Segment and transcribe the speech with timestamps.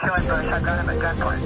[0.00, 0.46] killing brush.
[0.46, 1.40] I got him at gunpoint.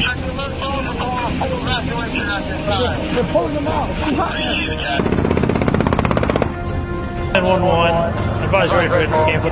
[0.00, 3.14] Check the left phone for calling a full evacuation at this time.
[3.14, 3.88] They're pulling them out.
[7.32, 8.44] 911.
[8.44, 9.44] Advise ready for camp.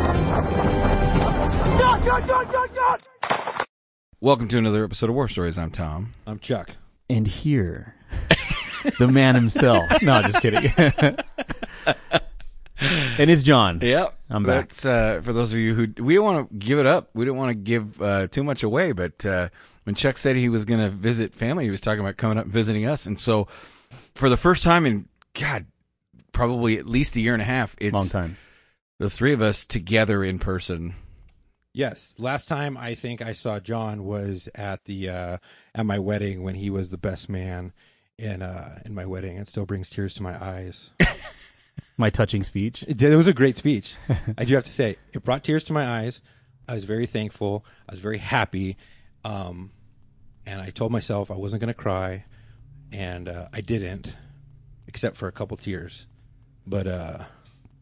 [1.80, 3.00] God, God, God, God, God!
[4.20, 5.58] Welcome to another episode of War Stories.
[5.58, 6.12] I'm Tom.
[6.26, 6.76] I'm Chuck.
[7.10, 7.94] And here,
[8.98, 10.02] the man himself.
[10.02, 10.72] No, just kidding.
[13.22, 13.80] and it's John.
[13.82, 14.68] Yep, I'm back.
[14.68, 17.10] That's, uh, for those of you who we don't want to give it up.
[17.14, 18.92] We don't want to give uh, too much away.
[18.92, 19.48] But uh,
[19.84, 22.44] when Chuck said he was going to visit family, he was talking about coming up
[22.44, 23.06] and visiting us.
[23.06, 23.48] And so,
[24.14, 25.66] for the first time in God,
[26.32, 28.36] probably at least a year and a half, it's Long time.
[28.98, 30.94] the three of us together in person.
[31.74, 35.38] Yes, last time I think I saw John was at the uh,
[35.74, 37.72] at my wedding when he was the best man
[38.18, 39.36] in uh, in my wedding.
[39.36, 40.90] It still brings tears to my eyes.
[41.98, 42.84] My touching speech.
[42.88, 43.96] It, it was a great speech.
[44.38, 46.22] I do have to say, it brought tears to my eyes.
[46.68, 47.64] I was very thankful.
[47.88, 48.76] I was very happy,
[49.24, 49.72] um,
[50.46, 52.24] and I told myself I wasn't going to cry,
[52.92, 54.12] and uh, I didn't,
[54.86, 56.06] except for a couple tears.
[56.66, 57.18] But uh,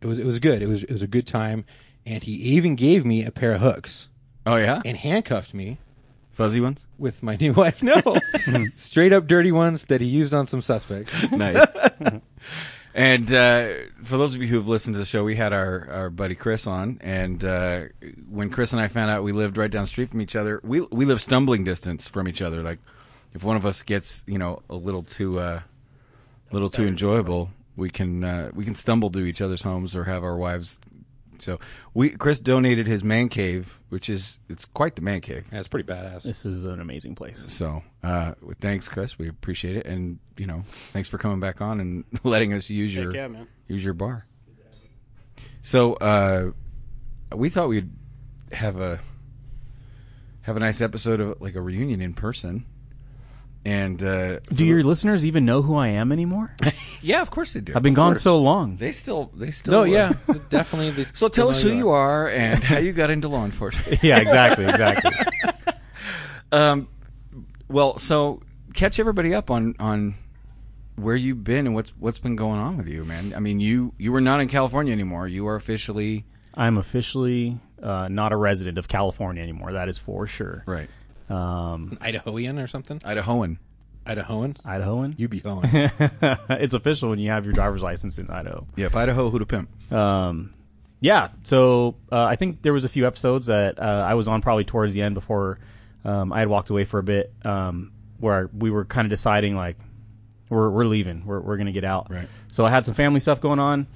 [0.00, 0.62] it was it was good.
[0.62, 1.64] It was it was a good time,
[2.06, 4.08] and he even gave me a pair of hooks
[4.46, 5.78] Oh yeah, and handcuffed me
[6.30, 6.86] fuzzy ones.
[6.96, 7.82] with my new wife.
[7.82, 8.00] No,
[8.76, 11.12] straight up dirty ones that he used on some suspects.
[11.32, 11.66] nice.
[12.96, 15.86] and uh, for those of you who have listened to the show, we had our,
[15.90, 17.82] our buddy Chris on, and uh,
[18.26, 20.62] when Chris and I found out we lived right down the street from each other,
[20.64, 22.62] we we live stumbling distance from each other.
[22.62, 22.78] Like
[23.34, 25.60] if one of us gets you know a little too uh,
[26.50, 30.24] little too enjoyable, we can uh, we can stumble to each other's homes or have
[30.24, 30.80] our wives.
[31.42, 31.58] So
[31.94, 35.46] we Chris donated his man cave, which is it's quite the man cave.
[35.52, 36.22] Yeah, it's pretty badass.
[36.22, 37.44] This is an amazing place.
[37.52, 39.18] So, uh, thanks, Chris.
[39.18, 42.94] We appreciate it, and you know, thanks for coming back on and letting us use
[42.94, 43.48] your yeah, man.
[43.68, 44.26] use your bar.
[45.62, 46.52] So, uh,
[47.34, 47.90] we thought we'd
[48.52, 49.00] have a
[50.42, 52.66] have a nice episode of like a reunion in person,
[53.66, 56.54] and uh, Do your listeners even know who I am anymore?
[57.02, 57.72] yeah, of course they do.
[57.74, 58.22] I've been Of gone course.
[58.22, 58.76] so long.
[58.76, 60.12] They still they still no, uh, yeah,
[60.50, 60.90] definitely.
[60.92, 64.02] they So tell us who you are and how you got into law enforcement.
[64.04, 65.10] yeah, exactly, exactly.
[66.52, 66.88] Um,
[67.68, 68.40] well, so
[68.74, 70.14] catch everybody up on on
[70.96, 73.32] where you've been and what's what's been going on with you, man.
[73.34, 75.26] I mean, you you were not in California anymore.
[75.28, 79.72] You are officially I'm officially uh, not a resident of California anymore.
[79.72, 80.62] That is for sure.
[80.66, 80.88] right
[81.28, 83.00] Um, Idahoan or something.
[83.00, 83.58] Idahoan.
[84.06, 84.56] Idahoan.
[84.62, 85.14] Idahoan.
[85.18, 85.64] You be hoeing.
[86.50, 88.66] it's official when you have your driver's license in Idaho.
[88.76, 89.68] Yeah, if Idaho, who to pimp?
[89.92, 90.54] Um,
[91.00, 91.30] yeah.
[91.42, 94.64] So uh, I think there was a few episodes that uh, I was on probably
[94.64, 95.58] towards the end before
[96.04, 99.56] um, I had walked away for a bit, um, where we were kind of deciding
[99.56, 99.76] like
[100.48, 102.08] we're we're leaving, we're we're gonna get out.
[102.08, 102.28] Right.
[102.48, 103.88] So I had some family stuff going on,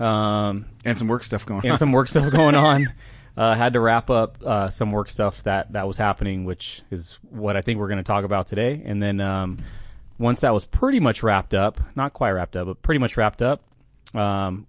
[0.00, 1.64] um, And some work stuff going on.
[1.66, 1.78] and on.
[1.78, 2.92] some work stuff going on.
[3.36, 7.18] Uh, had to wrap up uh, some work stuff that that was happening, which is
[7.30, 8.82] what I think we're going to talk about today.
[8.84, 9.58] And then um,
[10.18, 13.40] once that was pretty much wrapped up, not quite wrapped up, but pretty much wrapped
[13.40, 13.62] up,
[14.14, 14.66] um,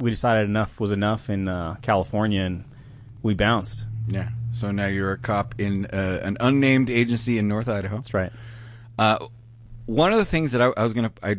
[0.00, 2.64] we decided enough was enough in uh, California, and
[3.22, 3.86] we bounced.
[4.08, 4.30] yeah.
[4.50, 7.94] So now you're a cop in uh, an unnamed agency in North Idaho.
[7.96, 8.32] That's right.
[8.98, 9.28] Uh,
[9.86, 11.36] one of the things that I, I was gonna I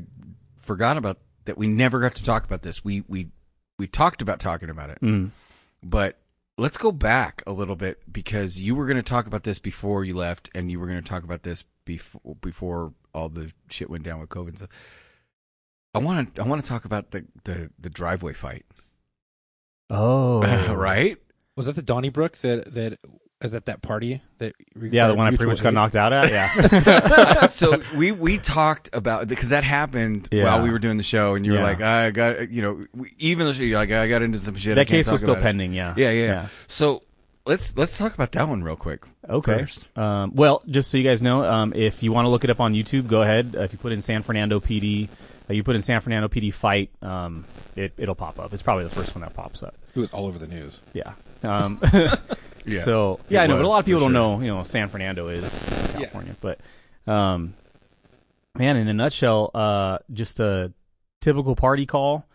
[0.59, 2.84] forgot about that we never got to talk about this.
[2.85, 3.28] We we
[3.78, 5.29] we talked about talking about it, Mm.
[5.84, 6.18] but
[6.58, 10.03] let's go back a little bit because you were going to talk about this before
[10.03, 13.90] you left, and you were going to talk about this before before all the shit
[13.90, 14.69] went down with COVID and stuff.
[15.94, 18.66] I want to I want to talk about the the the driveway fight,
[19.90, 20.41] Oh,
[20.75, 21.18] right?
[21.56, 23.00] Was that the Donnybrook that that
[23.44, 24.54] is at that party that?
[24.80, 26.31] Yeah, the one I pretty much got knocked out at.
[26.31, 27.48] Yeah.
[27.48, 30.44] so we we talked about because that happened Yeah.
[30.46, 33.12] while we were doing the show, and you were like, I got you know, we,
[33.20, 34.74] even though you're like, I got into some shit.
[34.74, 35.74] I that can't case was still pending.
[35.74, 35.94] Yeah.
[35.98, 36.48] Yeah, yeah, yeah.
[36.68, 37.03] So
[37.46, 39.06] let's let's talk about that one real quick.
[39.30, 39.59] Okay.
[39.59, 39.98] First.
[39.98, 42.59] Um, well, just so you guys know, um, if you want to look it up
[42.59, 43.56] on YouTube, go ahead.
[43.58, 45.09] Uh, if you put in San Fernando PD,
[45.50, 47.46] uh, you put in San Fernando PD fight, um,
[47.76, 48.53] it, it'll pop up.
[48.53, 49.76] It's probably the first one that pops up.
[49.96, 50.82] It was all over the news.
[50.94, 51.14] Yeah.
[51.44, 51.80] Um,
[52.66, 52.81] Yeah.
[52.81, 54.40] So yeah, I know, but a lot of people don't know.
[54.40, 55.43] You know, San Fernando is
[55.91, 56.59] California, but
[57.08, 57.53] um,
[58.55, 60.72] man, in a nutshell, uh, just a
[61.22, 62.26] typical party call.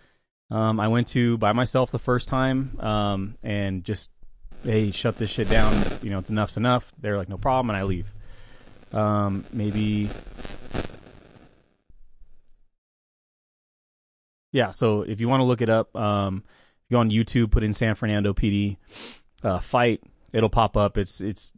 [0.50, 4.10] Um, I went to by myself the first time, um, and just
[4.64, 5.74] hey, shut this shit down.
[6.02, 6.90] You know, it's enough's enough.
[7.00, 8.12] They're like, no problem, and I leave.
[8.92, 10.08] Um, maybe.
[14.50, 16.42] Yeah, so if you want to look it up, um,
[16.90, 18.78] go on YouTube, put in San Fernando PD
[19.44, 20.02] uh, fight,
[20.32, 20.98] it'll pop up.
[20.98, 21.52] It's it's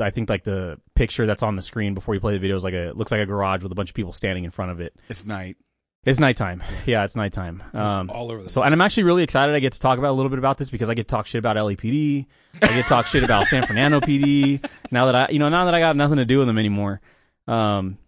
[0.00, 2.64] I think like the picture that's on the screen before you play the video is
[2.64, 4.70] like a it looks like a garage with a bunch of people standing in front
[4.70, 4.94] of it.
[5.08, 5.56] It's night.
[6.04, 6.64] It's nighttime.
[6.84, 7.62] Yeah, it's nighttime.
[7.74, 9.54] Um, all over the so, and I'm actually really excited.
[9.54, 11.26] I get to talk about a little bit about this because I get to talk
[11.26, 12.26] shit about LAPD.
[12.60, 14.64] I get to talk shit about San Fernando PD.
[14.90, 17.00] Now that I, you know, now that I got nothing to do with them anymore.
[17.46, 17.98] Um,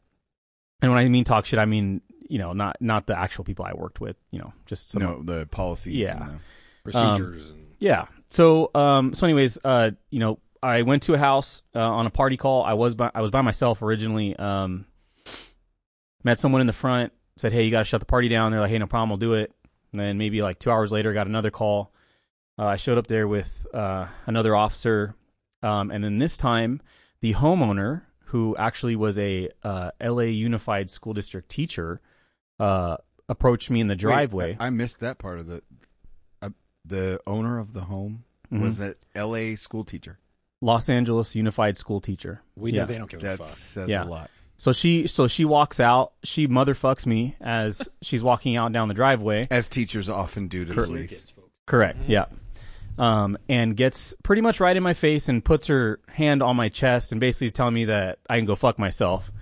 [0.82, 3.64] and when I mean talk shit, I mean you know not not the actual people
[3.64, 4.16] I worked with.
[4.32, 5.94] You know, just some, no, the policies.
[5.94, 6.16] Yeah.
[6.20, 6.40] and the-
[6.82, 7.50] procedures.
[7.50, 8.06] and yeah.
[8.34, 12.10] So, um, so anyways, uh, you know, I went to a house uh, on a
[12.10, 12.64] party call.
[12.64, 14.34] I was by I was by myself originally.
[14.34, 14.86] Um,
[16.24, 17.12] met someone in the front.
[17.36, 19.18] Said, "Hey, you got to shut the party down." They're like, "Hey, no problem, we'll
[19.18, 19.54] do it."
[19.92, 21.92] And then maybe like two hours later, got another call.
[22.58, 25.14] Uh, I showed up there with uh, another officer,
[25.62, 26.82] um, and then this time,
[27.20, 32.00] the homeowner, who actually was a uh, LA Unified School District teacher,
[32.58, 32.96] uh,
[33.28, 34.56] approached me in the driveway.
[34.58, 35.62] I, I missed that part of the.
[36.84, 38.60] The owner of the home Mhm.
[38.60, 39.56] was that L.A.
[39.56, 40.18] school teacher.
[40.60, 42.42] Los Angeles Unified School teacher.
[42.56, 42.80] we Yeah.
[42.80, 43.46] know they don't give a That fuck.
[43.48, 44.04] says Yeah.
[44.04, 44.30] a lot.
[44.56, 46.12] So she so she walks out.
[46.22, 49.48] She motherfucks me as she's walking out down the driveway.
[49.50, 51.32] As teachers often do to the police.
[51.66, 52.04] Correct.
[52.06, 52.26] Yeah.
[52.96, 56.68] Um, and gets pretty much right in my face and puts her hand on my
[56.68, 59.32] chest and basically is telling me that I can go fuck myself.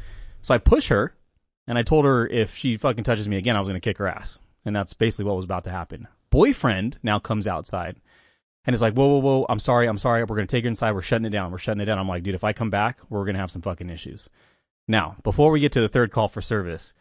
[0.41, 1.13] So I push her
[1.67, 3.99] and I told her if she fucking touches me again, I was going to kick
[3.99, 4.39] her ass.
[4.65, 6.09] And that's basically what was about to happen.
[6.33, 8.01] Boyfriend now comes outside
[8.65, 10.25] and is like, whoa, whoa, whoa, I'm sorry, I'm sorry.
[10.25, 10.93] We're to take her inside.
[10.93, 11.53] We're shutting it down.
[11.53, 11.99] We're shutting it down.
[11.99, 14.29] I'm like, dude, if I come back, we're to have some fucking issues.
[14.89, 16.95] Now, before we get to the third call for service,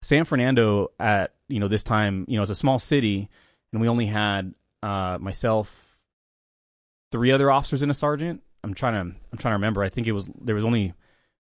[0.00, 3.28] San Fernando at, you know, this time, you know, it's a small city
[3.72, 5.96] and we only had uh, myself,
[7.12, 8.42] three other officers and a sergeant.
[8.64, 9.82] I'm trying to I'm trying to remember.
[9.82, 10.94] I think it was there was only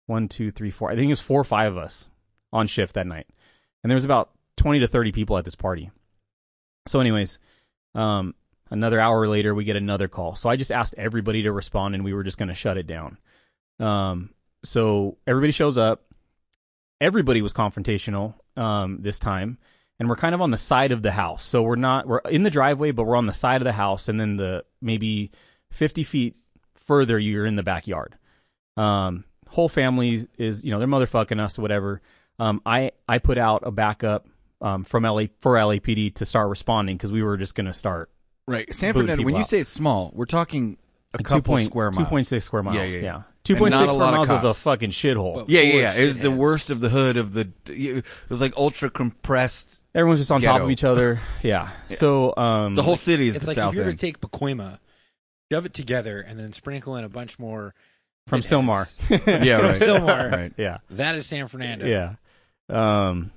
[0.06, 0.90] one, two, three, four.
[0.90, 2.08] I think it was four or five of us
[2.52, 3.26] on shift that night,
[3.82, 5.90] and there was about twenty to thirty people at this party.
[6.88, 7.38] So, anyways,
[7.94, 8.34] um,
[8.70, 10.34] another hour later, we get another call.
[10.34, 12.86] So I just asked everybody to respond, and we were just going to shut it
[12.86, 13.18] down.
[13.78, 14.30] Um,
[14.64, 16.04] so everybody shows up.
[17.00, 19.58] Everybody was confrontational um, this time
[19.98, 21.44] and we're kind of on the side of the house.
[21.44, 24.08] So we're not we're in the driveway, but we're on the side of the house,
[24.08, 25.30] and then the maybe
[25.70, 26.36] fifty feet
[26.74, 28.16] further, you're in the backyard.
[28.76, 32.00] Um, whole family is you know they're motherfucking us whatever.
[32.38, 34.26] Um, I I put out a backup
[34.60, 38.10] um, from LA for LAPD to start responding because we were just gonna start
[38.46, 38.72] Right.
[38.74, 39.48] San Booting Fernando, when people you out.
[39.50, 40.78] say it's small, we're talking
[41.12, 41.64] a like couple 2.
[41.64, 41.96] square miles.
[41.98, 42.76] two point six square miles.
[42.76, 43.22] Yeah, Yeah, yeah, yeah.
[43.44, 44.58] two And point not six a square lot of miles of a cops.
[44.60, 45.34] fucking shithole.
[45.36, 45.94] But- Yeah, yeah, Four yeah.
[45.94, 47.50] It was the worst of the hood of the.
[47.66, 49.82] It was like ultra compressed.
[49.94, 50.64] Everyone's just on top Ghetto.
[50.64, 51.20] of each other.
[51.42, 51.68] Yeah.
[51.88, 53.98] So um, The whole city is It's the like south if you were to end.
[53.98, 54.78] take Pacoima,
[55.52, 57.74] shove it together, and then sprinkle in a bunch more
[58.26, 58.96] from shitheads.
[59.10, 59.44] Sylmar.
[59.44, 59.78] yeah, right.
[59.80, 60.32] Sylmar.
[60.32, 60.52] right.
[60.56, 60.78] yeah.
[60.90, 61.86] That is San Fernando.
[61.86, 62.14] Yeah.
[62.70, 63.30] Um.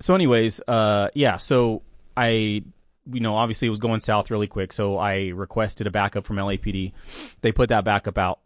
[0.00, 1.36] So, anyways, uh, yeah.
[1.36, 1.82] So
[2.16, 2.62] I,
[3.10, 4.72] you know, obviously it was going south really quick.
[4.72, 6.92] So I requested a backup from LAPD.
[7.40, 8.40] They put that backup out,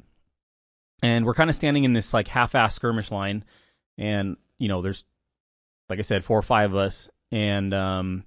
[1.03, 3.45] and we're kind of standing in this like half-ass skirmish line,
[3.99, 5.07] and you know, there's,
[5.89, 8.25] like I said, four or five of us, and um,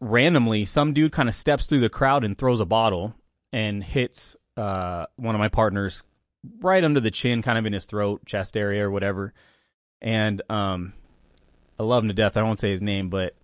[0.00, 3.14] randomly some dude kind of steps through the crowd and throws a bottle
[3.52, 6.02] and hits uh one of my partners
[6.60, 9.32] right under the chin, kind of in his throat, chest area, or whatever.
[10.00, 10.92] And um,
[11.78, 12.36] I love him to death.
[12.36, 13.34] I won't say his name, but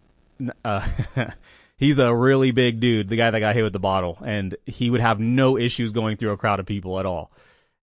[0.65, 0.87] uh,
[1.77, 3.09] he's a really big dude.
[3.09, 6.17] The guy that got hit with the bottle, and he would have no issues going
[6.17, 7.31] through a crowd of people at all.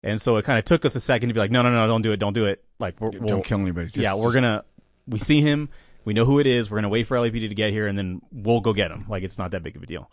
[0.04, 1.88] And so it kind of took us a second to be like, no, no, no,
[1.88, 2.64] don't do it, don't do it.
[2.80, 3.88] Like, we're, we'll, Don't kill anybody.
[3.88, 4.64] Just, yeah, we're just- gonna.
[5.08, 5.70] We see him.
[6.06, 6.70] We know who it is.
[6.72, 9.06] We're gonna wait for LAPD to get here, and then we'll go get him.
[9.08, 10.10] Like it's not that big of a deal.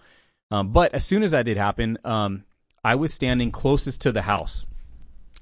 [0.50, 2.44] Um, but as soon as that did happen, um,
[2.84, 4.66] I was standing closest to the house.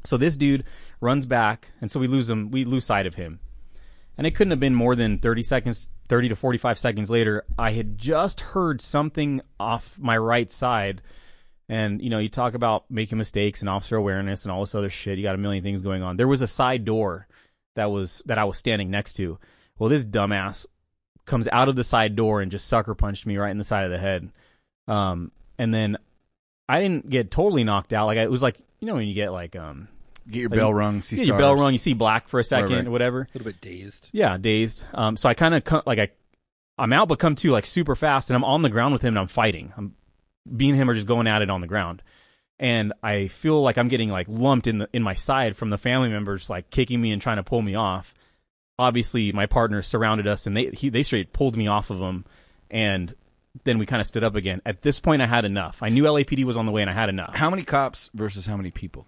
[0.05, 0.65] So this dude
[1.01, 2.51] runs back, and so we lose him.
[2.51, 3.41] We lose sight of him,
[4.19, 7.45] and it couldn't have been more than thirty seconds, thirty to forty-five seconds later.
[7.59, 11.03] I had just heard something off my right side.
[11.69, 14.91] And you know, you talk about making mistakes and officer awareness and all this other
[14.91, 15.19] shit.
[15.19, 16.17] You got a million things going on.
[16.17, 17.27] There was a side door
[17.75, 19.39] that was that I was standing next to.
[19.79, 20.67] Well, this dumbass
[21.25, 23.85] comes out of the side door and just sucker punched me right in the side
[23.85, 24.31] of the head.
[24.87, 25.97] Um, and then
[26.69, 28.07] I didn't get totally knocked out.
[28.07, 29.89] Like I, it was like you know when you get like um,
[30.29, 31.03] Get your like, bell rung.
[31.03, 32.87] See yeah, your bell rung, you see black for a second right.
[32.87, 33.21] or whatever.
[33.21, 34.09] A little bit dazed.
[34.13, 34.85] Yeah, dazed.
[34.93, 36.11] Um, so I kind of like I,
[36.79, 39.09] I'm out, but come to like super fast, and I'm on the ground with him,
[39.09, 39.73] and I'm fighting.
[39.77, 39.95] I'm
[40.49, 42.03] me and him are just going at it on the ground,
[42.59, 45.79] and I feel like I'm getting like lumped in the in my side from the
[45.79, 48.15] family members like kicking me and trying to pull me off.
[48.79, 52.25] Obviously, my partner surrounded us, and they he, they straight pulled me off of him,
[52.71, 53.15] and
[53.65, 54.61] then we kind of stood up again.
[54.67, 55.83] At this point, I had enough.
[55.83, 57.35] I knew LAPD was on the way, and I had enough.
[57.35, 59.07] How many cops versus how many people?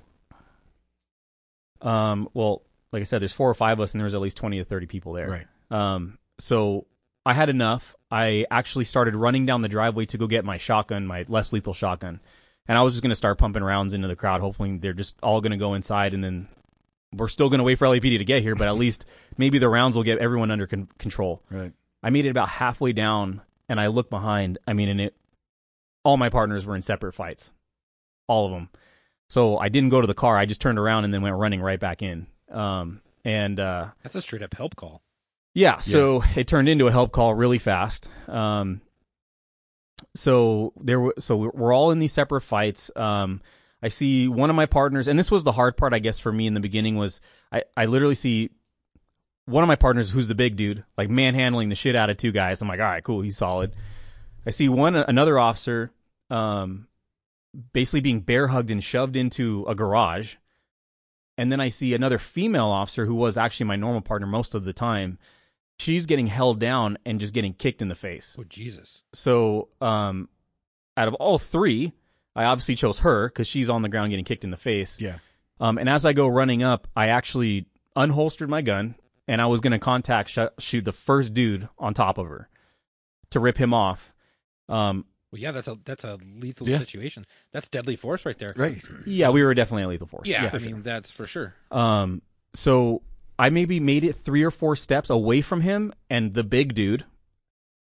[1.83, 4.21] Um, well, like I said, there's four or five of us, and there was at
[4.21, 5.29] least twenty to thirty people there.
[5.29, 5.47] Right.
[5.71, 6.87] Um, so
[7.27, 7.95] I had enough.
[8.11, 11.75] I actually started running down the driveway to go get my shotgun, my less lethal
[11.75, 12.21] shotgun,
[12.67, 14.41] and I was just gonna start pumping rounds into the crowd.
[14.41, 16.49] Hopefully, they're just all gonna go inside, and then
[17.15, 19.07] we're still going to wait for LAPD to get here, but at least
[19.37, 21.43] maybe the rounds will get everyone under con- control.
[21.51, 21.73] Right.
[22.03, 24.59] I made it about halfway down, and I looked behind.
[24.67, 25.17] I mean, and it,
[26.05, 27.53] all my partners were in separate fights,
[28.27, 28.69] all of them.
[29.29, 30.37] So I didn't go to the car.
[30.37, 32.27] I just turned around and then went running right back in.
[32.51, 35.03] Um, and uh, That's a straight up help call.
[35.55, 38.09] yeah, so it turned into a help call really fast.
[38.27, 38.81] Um,
[40.15, 42.91] so there, were, so we're all in these separate fights.
[42.97, 43.41] Um,
[43.83, 46.33] I see one of my partners, and this was the hard part, I guess, for
[46.33, 47.21] me in the beginning was
[47.53, 48.51] I, I literally see
[49.45, 52.33] one of my partners, who's the big dude, like manhandling the shit out of two
[52.33, 52.61] guys.
[52.61, 53.75] I'm like, all right, cool, he's solid.
[54.47, 55.93] I see one another officer,
[56.31, 56.88] um,
[57.73, 60.37] basically being bear hugged and shoved into a garage.
[61.37, 64.65] And then I see another female officer who was actually my normal partner most of
[64.65, 65.19] the time.
[65.79, 68.37] She's getting held down and just getting kicked in the face.
[68.39, 69.05] Oh Jesus!
[69.13, 70.29] So, um,
[70.97, 71.93] out of all three,
[72.35, 75.01] I obviously chose her because she's on the ground getting kicked in the face.
[75.01, 75.19] Yeah.
[75.61, 79.61] Um, and as I go running up, I actually unholstered my gun and I was
[79.61, 82.49] going to contact sh- shoot the first dude on top of her
[83.31, 84.13] to rip him off.
[84.69, 86.79] Um, Well, yeah, that's a that's a lethal Yeah.
[86.79, 87.27] situation.
[87.53, 88.51] That's deadly force right there.
[88.57, 88.83] Right.
[89.07, 90.27] yeah, we were definitely a lethal force.
[90.29, 90.71] Yeah, for I sure.
[90.71, 91.55] mean that's for sure.
[91.71, 92.23] Um,
[92.55, 93.03] so
[93.39, 97.05] I maybe made it three or four steps away from him, and the big dude,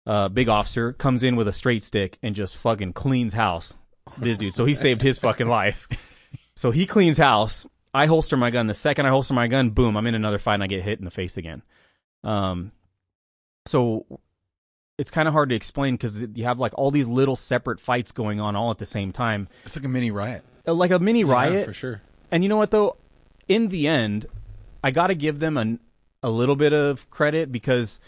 [0.06, 3.74] uh, big officer, comes in with a straight stick and just fucking cleans house.
[4.16, 5.86] This dude, so he saved his fucking life.
[6.56, 7.68] So he cleans house.
[7.94, 8.66] I holster my gun.
[8.66, 10.98] The second I holster my gun, boom, I'm in another fight and I get hit
[10.98, 11.62] in the face again.
[12.24, 12.72] Um,
[13.66, 14.06] so
[14.98, 18.12] it's kind of hard to explain because you have like all these little separate fights
[18.12, 20.42] going on all at the same time, It's like a mini riot.
[20.66, 21.64] Uh, like a mini Yeah, riot.
[21.64, 22.02] for sure.
[22.30, 22.96] And you know what though?
[23.46, 24.26] In the end,
[24.84, 25.78] I got to give them a
[26.22, 28.00] a little bit of credit because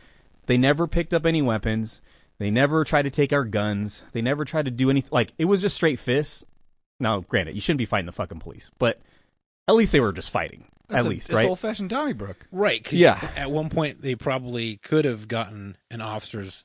[0.47, 2.01] they never picked up any weapons.
[2.39, 4.03] They never tried to take our guns.
[4.13, 5.11] They never tried to do anything.
[5.13, 6.45] Like it was just straight fists.
[6.99, 9.01] Now, granted, you shouldn't be fighting the fucking police, but
[9.69, 10.65] at least they were just fighting.
[10.89, 11.49] That's at a- least, it's right?
[11.49, 12.47] old fashioned Donnybrook.
[12.51, 12.83] Right.
[12.83, 13.21] 'cause Yeah.
[13.37, 16.65] At one point, they probably could have gotten an officer's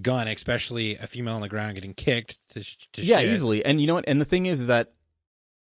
[0.00, 3.30] gun, especially a female on the ground getting kicked to, to yeah, shit.
[3.32, 3.64] easily.
[3.64, 4.04] And you know what?
[4.08, 4.92] And the thing is, is that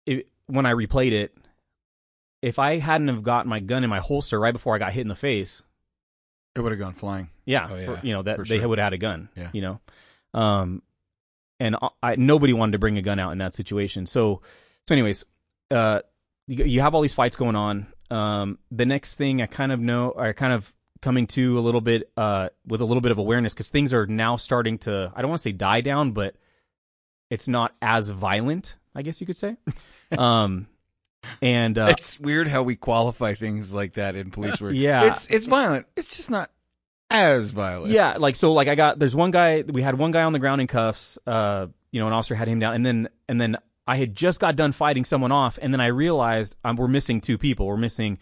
[0.06, 1.36] it, when I replayed it,
[2.42, 5.00] if I hadn't have got my gun in my holster right before I got hit
[5.02, 5.62] in the face,
[6.56, 7.30] It would have gone flying.
[7.46, 7.86] Yeah, Oh, yeah.
[7.96, 8.68] for- you know that they sure.
[8.68, 9.28] would have had a gun.
[9.36, 9.50] Yeah.
[9.52, 9.80] you know,
[10.34, 10.82] um,
[11.60, 14.06] and I, I nobody wanted to bring a gun out in that situation.
[14.06, 14.40] So,
[14.88, 15.24] so anyways,
[15.70, 16.00] uh,
[16.46, 17.86] you, you have all these fights going on.
[18.10, 20.72] Um, the next thing I kind of know, or kind of
[21.04, 24.06] coming to a little bit, uh, with a little bit of awareness because things are
[24.06, 25.12] now starting to.
[25.14, 26.34] I don't want to say die down, but
[27.30, 28.76] it's not as violent.
[28.94, 29.56] I guess you could say.
[30.18, 30.66] um,
[31.42, 34.74] and uh, it's weird how we qualify things like that in police work.
[34.74, 35.04] Yeah.
[35.04, 35.86] It's it's violent.
[35.96, 36.50] It's just not
[37.10, 37.92] as violent.
[37.92, 40.38] Yeah, like so like I got there's one guy we had one guy on the
[40.38, 43.56] ground in cuffs, uh, you know, an officer had him down and then and then
[43.86, 47.20] I had just got done fighting someone off and then I realized um, we're missing
[47.20, 47.66] two people.
[47.66, 48.18] We're missing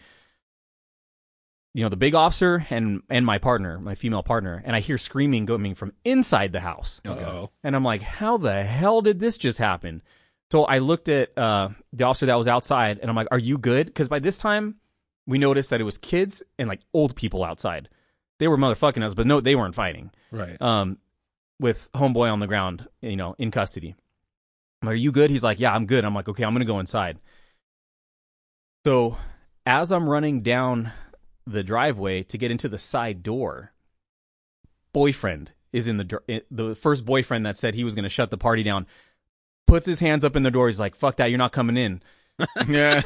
[1.73, 4.97] you know, the big officer and and my partner, my female partner, and I hear
[4.97, 7.01] screaming coming from inside the house.
[7.05, 7.49] Uh-oh.
[7.63, 10.01] And I'm like, how the hell did this just happen?
[10.51, 13.57] So I looked at uh, the officer that was outside, and I'm like, are you
[13.57, 13.87] good?
[13.87, 14.75] Because by this time,
[15.25, 17.89] we noticed that it was kids and like old people outside.
[18.39, 20.11] They were motherfucking us, but no, they weren't fighting.
[20.31, 20.61] Right.
[20.61, 20.99] Um,
[21.59, 23.95] with homeboy on the ground, you know, in custody.
[24.81, 25.31] I'm like, are you good?
[25.31, 26.03] He's like, yeah, I'm good.
[26.03, 27.19] I'm like, okay, I'm gonna go inside.
[28.85, 29.17] So
[29.65, 30.91] as I'm running down
[31.45, 33.71] the driveway to get into the side door,
[34.93, 38.29] boyfriend is in the dr- the first boyfriend that said he was going to shut
[38.29, 38.85] the party down
[39.65, 42.01] puts his hands up in the door he's like fuck that you're not coming in
[42.67, 43.01] Yeah.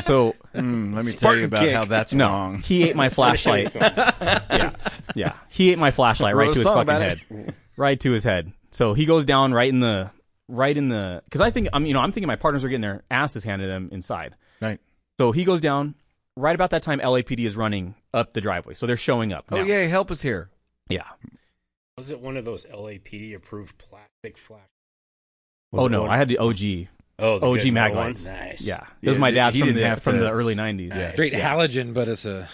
[0.00, 1.74] so Mm, let me tell you about kick.
[1.74, 2.58] how that's no wrong.
[2.58, 4.74] he ate my flashlight yeah
[5.14, 7.54] yeah he ate my flashlight right to his fucking head it.
[7.76, 10.10] right to his head so he goes down right in the
[10.48, 12.80] right in the because i think i'm you know i'm thinking my partners are getting
[12.80, 14.80] their asses handed to them inside Right.
[15.20, 15.94] so he goes down
[16.38, 19.56] right about that time lapd is running up the driveway so they're showing up Oh
[19.58, 19.62] now.
[19.64, 20.50] yeah, help us here.
[20.88, 21.04] yeah
[21.96, 24.60] Was it one of those LAPD approved plastic flash?
[25.72, 26.54] oh no i had the og
[27.18, 28.24] oh, the OG good mag lights.
[28.26, 28.62] Nice.
[28.62, 30.54] Yeah, it Yeah, was my he dad's from didn't the have from to- the early
[30.54, 30.90] '90s.
[30.90, 31.12] Nice.
[31.14, 31.54] Straight yeah.
[31.54, 32.48] halogen, but it's a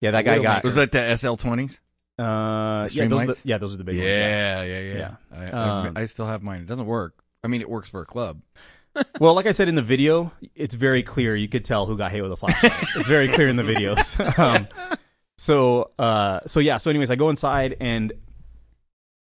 [0.00, 0.62] Yeah, that guy got.
[0.62, 1.78] Was that the SL20s?
[2.18, 4.06] Uh, yeah, those are the, yeah, those are the big ones.
[4.06, 4.62] Yeah.
[4.62, 5.16] Yeah, yeah, yeah.
[5.32, 5.44] I,
[5.86, 6.60] Um, I, I still have mine.
[6.60, 7.24] It doesn't work.
[7.42, 8.40] I mean, it works for a club.
[9.20, 11.34] Well, like I said in the video, it's very clear.
[11.34, 12.72] You could tell who got hit with a flashlight.
[12.96, 14.38] it's very clear in the videos.
[14.38, 14.68] um,
[15.36, 16.76] so, uh, so yeah.
[16.76, 18.12] So, anyways, I go inside and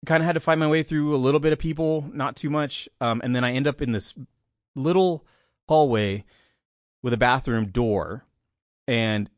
[0.04, 2.50] kind of had to find my way through a little bit of people, not too
[2.50, 4.14] much, um, and then I end up in this
[4.74, 5.26] little
[5.68, 6.24] hallway
[7.02, 8.24] with a bathroom door,
[8.86, 9.30] and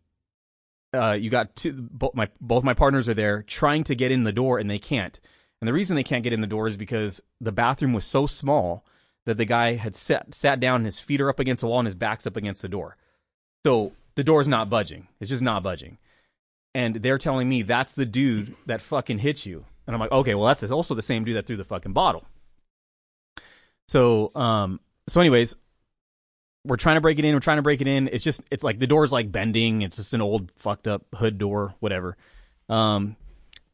[0.93, 4.25] uh, you got two, both my both my partners are there trying to get in
[4.25, 5.19] the door and they can't.
[5.61, 8.27] And the reason they can't get in the door is because the bathroom was so
[8.27, 8.85] small
[9.29, 11.87] that the guy had sat sat down, his feet are up against the wall and
[11.87, 12.97] his back's up against the door.
[13.67, 15.07] So the door's not budging.
[15.21, 15.99] It's just not budging.
[16.75, 19.67] And they're telling me that's the dude that fucking hit you.
[19.87, 22.25] And I'm like, okay, well, that's also the same dude that threw the fucking bottle.
[23.89, 25.57] So, um, so anyways,
[26.65, 27.35] we're trying to break it in.
[27.35, 28.09] We're trying to break it in.
[28.09, 29.83] It's just, it's like the door's like bending.
[29.83, 32.17] It's just an old fucked up hood door, whatever.
[32.71, 33.17] Um,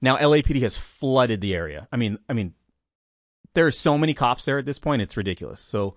[0.02, 1.86] now LAPD has flooded the area.
[1.92, 2.54] I mean, I mean,
[3.54, 5.02] there are so many cops there at this point.
[5.02, 5.60] It's ridiculous.
[5.60, 5.94] So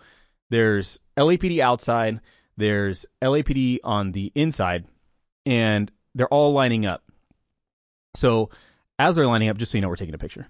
[0.49, 2.21] there's LAPD outside.
[2.55, 4.85] There's LAPD on the inside,
[5.45, 7.03] and they're all lining up.
[8.15, 8.49] So
[8.97, 10.47] as they're lining up, just so you know, we're taking a picture.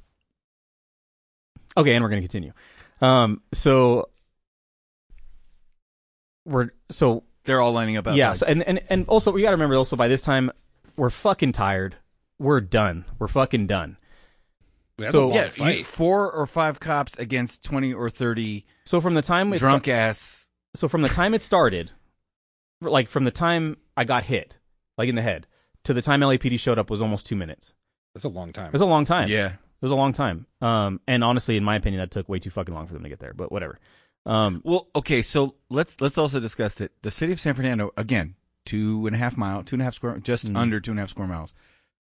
[1.75, 2.53] Okay, and we're going to continue.
[3.01, 4.09] Um, so
[6.45, 8.17] we're so They're all lining up outside.
[8.17, 8.33] yeah.
[8.33, 10.51] So, and and and also we got to remember also by this time
[10.95, 11.95] we're fucking tired.
[12.39, 13.05] We're done.
[13.19, 13.97] We're fucking done.
[14.97, 18.99] That's So- a long yeah, you- four or five cops against twenty or thirty So
[18.99, 20.49] from the time it's drunk ass.
[20.75, 21.91] so from the time it started,
[22.81, 24.57] like from the time I got hit,
[24.97, 25.47] like in the head,
[25.83, 27.73] to the time LAPD showed up was almost two minutes.
[28.13, 28.67] That's a long time.
[28.67, 29.29] It was a long time.
[29.29, 30.47] Yeah, It was a long time.
[30.61, 33.09] Um, and honestly, in my opinion, that took way too fucking long for them to
[33.09, 33.33] get there.
[33.33, 33.77] But whatever.
[34.25, 38.35] Um, Well, okay, so let's let's also discuss that the city of San Fernando again,
[38.65, 40.57] two and a half mile, two and a half square, just Mhm.
[40.57, 41.53] under two and a half square miles,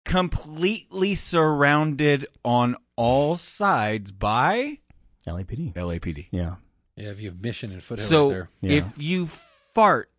[0.08, 4.78] completely surrounded on all sides by
[5.26, 5.74] LAPD.
[5.74, 6.26] LAPD.
[6.32, 6.56] Yeah.
[6.96, 8.50] yeah, if you have Mission and Foothill So right there.
[8.62, 8.72] Yeah.
[8.78, 10.10] if you fart,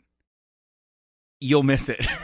[1.41, 2.05] you'll miss it.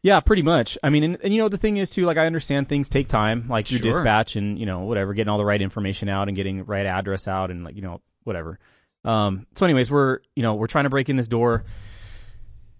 [0.00, 0.78] Yeah, pretty much.
[0.80, 2.04] I mean, and, and you know the thing is too.
[2.06, 3.90] Like I understand things take time, like through Sure.
[3.92, 6.86] dispatch and you know whatever, getting all the right information out and getting the right
[6.86, 8.60] address out and like you know whatever.
[9.04, 9.48] Um.
[9.56, 11.64] So, anyways, we're you know we're trying to break in this door.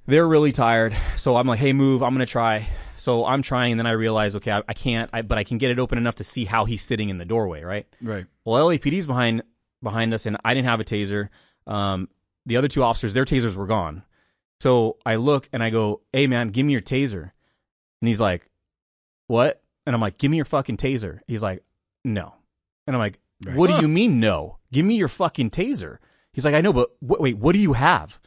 [0.09, 2.03] They're really tired, so I'm like, hey, move.
[2.03, 2.67] I'm gonna try.
[2.97, 5.59] So I'm trying, and then I realize, okay, I, I can't, I, but I can
[5.59, 7.87] get it open enough to see how he's sitting in the doorway, right?
[8.03, 8.25] right.
[8.45, 9.43] Well, LAPD's behind
[9.83, 11.29] behind us, and I didn't have a taser.
[11.67, 12.09] Um,
[12.47, 14.03] the other two officers, their tasers were gone.
[14.61, 17.31] So I look and I go, "Hey, man, give me your taser."
[18.01, 18.49] And he's like,
[19.27, 21.63] "What?" And I'm like, "Give me your fucking taser." He's like,
[22.05, 22.35] "No."
[22.87, 23.55] And I'm like, Right.
[23.57, 24.57] "What do you mean no?
[24.73, 25.99] Give me your fucking taser."
[26.33, 28.19] He's like, "I know, but wh- wait, what do you have?"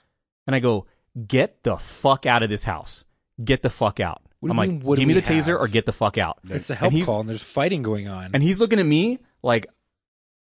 [0.46, 0.86] And I go,
[1.28, 3.06] "Get the fuck out of this house.
[3.44, 5.86] Get the fuck out." What I'm like, mean, "Give me we the taser or get
[5.86, 8.32] the fuck out." It's a And help he's- call, and there's fighting going on.
[8.34, 9.68] And he's looking at me like,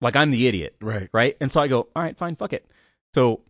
[0.01, 1.09] like I'm the idiot Right.
[1.13, 1.37] right?
[1.39, 2.65] And so I go, all right, fine, fuck it.
[3.13, 3.41] So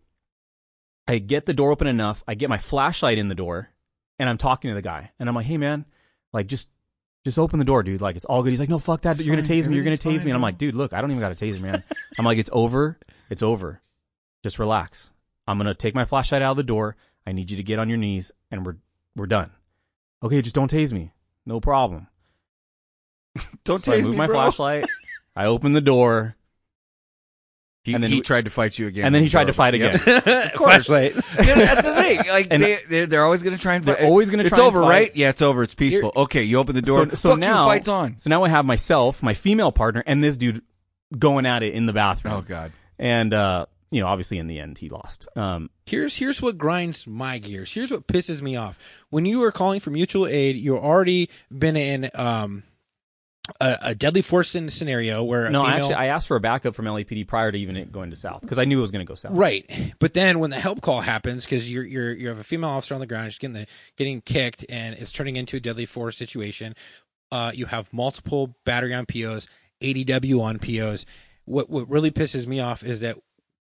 [1.08, 2.22] I get the door open enough.
[2.28, 3.70] I get my flashlight in the door,
[4.18, 5.84] and I'm talking to the guy, and I'm like, hey man,
[6.32, 6.68] like just
[7.24, 8.00] just open the door, dude.
[8.00, 8.50] Like it's all good.
[8.50, 9.12] He's like, no, fuck that.
[9.18, 9.74] It's You're gonna tase me.
[9.74, 10.30] You're gonna Everything's tase me.
[10.30, 11.82] And I'm like, dude, look, I don't even got a taser, man.
[12.18, 12.98] I'm like, it's over.
[13.30, 13.80] It's over.
[14.44, 15.10] Just relax.
[15.46, 16.96] I'm gonna take my flashlight out of the door.
[17.26, 18.76] I need you to get on your knees, and we're
[19.14, 19.50] we're done.
[20.22, 21.12] Okay, just don't tase me.
[21.44, 22.08] No problem.
[23.64, 24.36] Don't So I tase move me, my bro.
[24.36, 24.86] flashlight.
[25.36, 26.36] I open the door,
[27.84, 29.04] He, And then he we- tried to fight you again.
[29.04, 29.94] and then he tried to fight Yep.
[30.06, 30.22] again.
[30.56, 31.14] Flashlight.
[31.14, 32.18] Yeah, that's the thing.
[32.28, 34.60] Like And- they, they, they're always going to try and They're always gonna It's and
[34.62, 34.88] over, fight.
[34.88, 35.16] right?
[35.16, 35.62] Yeah, it's over.
[35.62, 36.12] It's peaceful.
[36.16, 37.08] okay, you open the door.
[37.10, 38.18] So, so now you, fight's on.
[38.18, 40.62] So now I have myself, my female partner, and this dude
[41.16, 42.34] going at it in the bathroom.
[42.34, 42.72] Oh God.
[42.98, 45.28] And uh, you know, obviously in the end he lost.
[45.36, 47.72] Um, Here's here's what grinds my gears.
[47.72, 48.78] Here's what pisses me off.
[49.10, 52.64] When you are calling for mutual aid, you've already been in um
[53.60, 56.74] a, a deadly force in scenario where no, female, actually, I asked for a backup
[56.74, 59.06] from LAPD prior to even it going to South because I knew it was going
[59.06, 59.32] to go South.
[59.32, 62.70] Right, but then when the help call happens, because you're you're you have a female
[62.70, 65.86] officer on the ground, she's getting the getting kicked, and it's turning into a deadly
[65.86, 66.74] force situation.
[67.30, 69.48] Uh, you have multiple battery on POs,
[69.80, 71.06] ADW on POs.
[71.44, 73.16] What what really pisses me off is that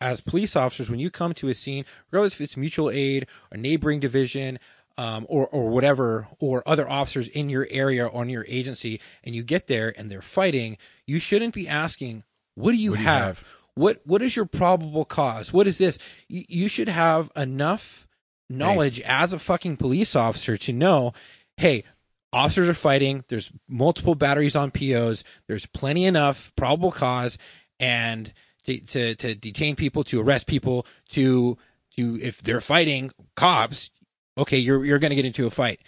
[0.00, 3.56] as police officers, when you come to a scene, regardless if it's mutual aid a
[3.56, 4.58] neighboring division,
[4.98, 9.34] um, or or whatever, or other officers in your area or in your agency, and
[9.34, 13.02] you get there and they're fighting, you shouldn't be asking, "What do you, What do
[13.02, 13.22] you have?
[13.24, 13.44] have?
[13.74, 15.52] What what is your probable cause?
[15.52, 15.98] What is this?
[16.28, 18.06] You, you should have enough
[18.48, 21.12] knowledge as a fucking police officer to know,
[21.58, 21.84] hey,
[22.32, 23.24] officers are fighting.
[23.28, 25.24] There's multiple batteries on POs.
[25.46, 27.36] There's plenty enough probable cause,
[27.78, 28.32] and
[28.66, 31.56] to to, to detain people, to arrest people, to
[31.96, 33.90] to if they're fighting cops,
[34.36, 35.80] okay, you're you're going to get into a fight.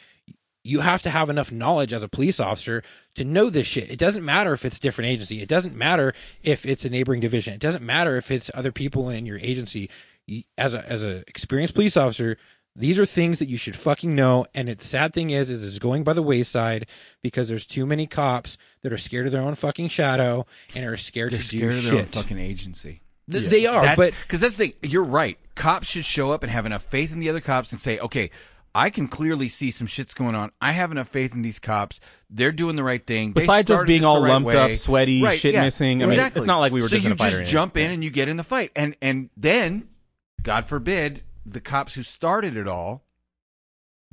[0.64, 2.82] You have to have enough knowledge as a police officer
[3.14, 3.90] to know this shit.
[3.90, 5.40] It doesn't matter if it's different agency.
[5.40, 6.12] It doesn't matter
[6.42, 7.54] if it's a neighboring division.
[7.54, 9.88] It doesn't matter if it's other people in your agency.
[10.58, 12.36] As a as a experienced police officer,
[12.78, 14.46] these are things that you should fucking know.
[14.54, 16.86] And its sad thing is, is it's going by the wayside
[17.22, 20.96] because there's too many cops that are scared of their own fucking shadow and are
[20.96, 23.02] scared They're to scared do of their own fucking agency.
[23.30, 24.90] Th- They are, but because that's the thing.
[24.90, 25.38] You're right.
[25.54, 28.30] Cops should show up and have enough faith in the other cops and say, okay,
[28.74, 30.52] I can clearly see some shit's going on.
[30.60, 32.00] I have enough faith in these cops.
[32.30, 33.32] They're doing the right thing.
[33.32, 34.56] Besides us being this the all right lumped way.
[34.72, 36.02] up, sweaty, Right, shit yeah, missing.
[36.02, 36.38] I mean, exactly.
[36.40, 37.90] it's not like we were so just in you a fight or just jump in
[37.90, 39.88] and you get in the fight, and and then,
[40.42, 43.04] God forbid, the cops who started it all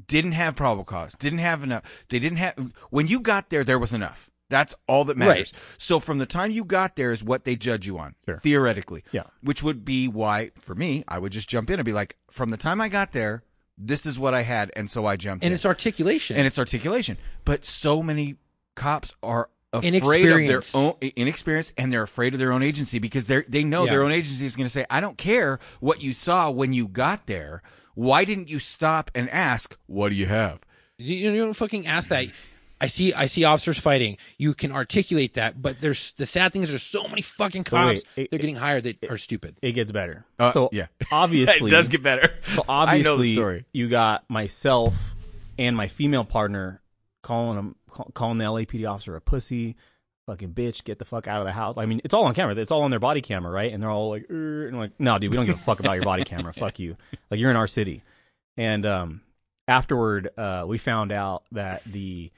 [0.07, 1.83] didn't have probable cause, didn't have enough.
[2.09, 3.63] They didn't have when you got there.
[3.63, 4.29] There was enough.
[4.49, 5.53] That's all that matters.
[5.53, 5.61] Right.
[5.79, 8.37] So from the time you got there is what they judge you on, Sure.
[8.37, 9.03] theoretically.
[9.11, 9.23] Yeah.
[9.41, 12.51] Which would be why, for me, I would just jump in and be like, from
[12.51, 13.43] the time I got there,
[13.77, 15.55] this is what I had, and so I jumped and in.
[15.55, 16.37] it's articulation.
[16.37, 17.17] and it's articulation.
[17.43, 18.35] But so many
[18.75, 19.49] cops are
[19.83, 23.63] afraid of their own inexperience, and they're afraid of their own agency because they they
[23.63, 23.91] know Yeah.
[23.91, 26.87] their own agency is going to say, "I don't care what you saw when you
[26.87, 27.61] got there.
[27.95, 30.59] Why didn't you stop and ask, what do you have?"
[30.97, 32.27] You, you don't fucking ask that.
[32.81, 33.13] I see.
[33.13, 34.17] I see officers fighting.
[34.37, 37.69] You can articulate that, but there's the sad thing is there's so many fucking But
[37.69, 37.87] cops.
[37.87, 39.55] wait, it- they're getting hired that are stupid.
[39.61, 40.25] It gets better.
[40.37, 40.87] Uh, so yeah.
[41.11, 42.33] obviously it does get better.
[42.53, 43.65] So I know the obviously, story.
[43.71, 44.93] you got myself
[45.57, 46.81] and my female partner
[47.25, 49.75] calling him, call, calling the LAPD officer a pussy,
[50.27, 51.75] fucking bitch, get the fuck out of the house.
[51.77, 52.55] I mean, it's all on camera.
[52.55, 53.73] It's all on their body camera, right?
[53.73, 55.79] And they're all like, "Er," and I'm like, no, dude, we don't give a fuck
[55.79, 56.53] about your body camera.
[56.65, 56.95] Fuck you.
[57.31, 58.03] Like you're in our city.
[58.57, 59.21] And um,
[59.67, 62.31] afterward, uh, we found out that the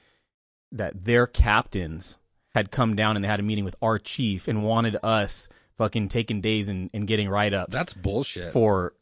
[0.72, 2.18] that their captains
[2.54, 6.08] had come down and they had a meeting with our chief and wanted us fucking
[6.08, 7.70] taking days and, and getting right up.
[7.70, 8.52] That's bullshit.
[8.52, 8.94] for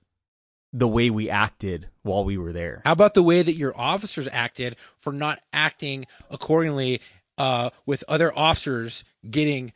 [0.77, 2.83] the way we acted while we were there.
[2.85, 7.01] How about the way that your officers acted for not acting accordingly
[7.39, 9.73] uh, with other officers getting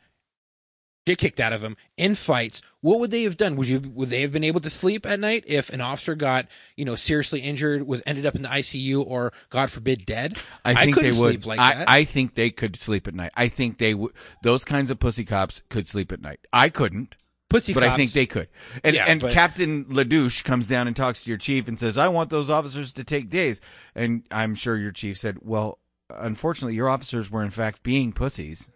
[1.07, 2.61] shit kicked out of them in fights?
[2.81, 3.55] What would they have done?
[3.55, 6.47] Would you would they have been able to sleep at night if an officer got
[6.75, 10.37] you know seriously injured, was ended up in the ICU, or God forbid dead?
[10.63, 11.31] I think couldn't they would.
[11.31, 11.89] sleep like I, that.
[11.89, 13.31] I think they could sleep at night.
[13.35, 14.13] I think they would.
[14.43, 16.41] Those kinds of pussy cops could sleep at night.
[16.53, 17.15] I couldn't.
[17.51, 18.47] Pussy but I think they could.
[18.83, 21.97] And Yeah, and but- Captain Ladouche comes down and talks to your chief and says,
[21.97, 23.61] "I want those officers to take days."
[23.95, 28.69] And I'm sure your chief said, "Well, unfortunately, your officers were in fact being pussies."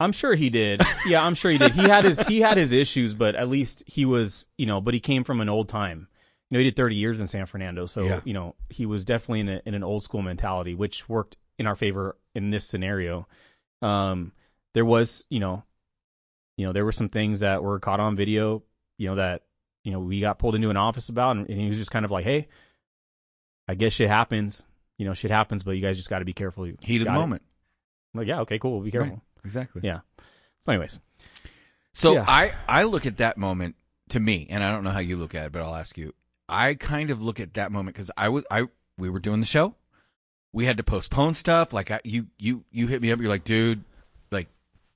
[0.00, 0.82] I'm sure he did.
[1.06, 1.72] Yeah, I'm sure he did.
[1.72, 4.94] He had his he had his issues, but at least he was, you know, but
[4.94, 6.08] he came from an old time.
[6.50, 8.20] You know, he did 30 years in San Fernando, so Yeah.
[8.24, 11.66] you know, he was definitely in, a, in an old school mentality, which worked in
[11.66, 13.26] our favor in this scenario.
[13.80, 14.32] Um,
[14.74, 15.62] there was, you know,
[16.56, 18.62] you know, there were some things that were caught on video,
[18.98, 19.42] you know, that
[19.84, 22.04] you know we got pulled into an office about, and, and he was just kind
[22.04, 22.48] of like, "Hey,
[23.68, 24.62] I guess shit happens."
[24.98, 26.66] You know, shit happens, but you guys just got to be careful.
[26.66, 27.16] You Heat of the it.
[27.16, 27.42] moment.
[28.14, 28.72] I'm like, yeah, okay, cool.
[28.74, 29.14] We'll be careful.
[29.14, 29.44] Right.
[29.44, 29.80] Exactly.
[29.82, 30.00] Yeah.
[30.58, 31.00] So, anyways,
[31.94, 32.24] So Yeah.
[32.28, 33.74] I I look at that moment
[34.10, 36.14] to me, and I don't know how you look at it, but I'll ask you.
[36.48, 39.46] I kind of look at that moment because I was I we were doing the
[39.46, 39.74] show,
[40.52, 41.72] we had to postpone stuff.
[41.72, 43.18] Like I, you you you hit me up.
[43.20, 43.82] You're like, dude,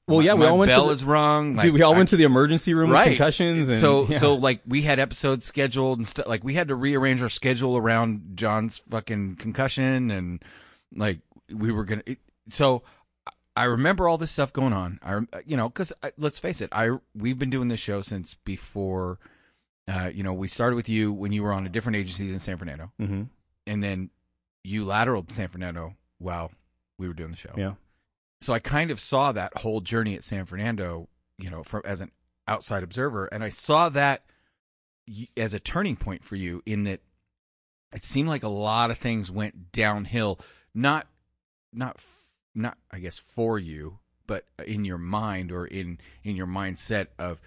[0.09, 1.55] Well, my- yeah, we my all went to bell the- is wrong.
[1.55, 3.69] dude, Like, we all I- went to the emergency room with concussions.
[3.69, 4.19] And, so yeah.
[4.19, 6.27] so like we had episodes scheduled and stuff.
[6.27, 10.45] Like we had to rearrange our schedule around John's fucking concussion and
[10.95, 11.21] like
[11.53, 12.03] we were gonna.
[12.07, 12.83] It, so
[13.57, 15.01] I remember all this stuff going on.
[15.03, 19.19] I you know because let's face it, I we've been doing this show since before.
[19.88, 22.40] Uh, you know, we started with you when you were on a different agency than
[22.40, 23.29] San Fernando, Mhm.
[23.69, 24.11] and then
[24.64, 26.51] you lateraled San Fernando while
[26.99, 27.53] we were doing the show.
[27.57, 27.75] yeah,
[28.40, 32.01] So I kind of saw that whole journey at San Fernando, you know, from as
[32.01, 32.12] an
[32.46, 34.25] outside observer, and I saw that
[35.37, 37.01] as a turning point for you in that
[37.92, 40.40] it seemed like a lot of things went downhill,
[40.75, 41.07] not
[41.72, 42.01] not
[42.55, 47.40] not I guess for you, but in your mind or in in your mindset of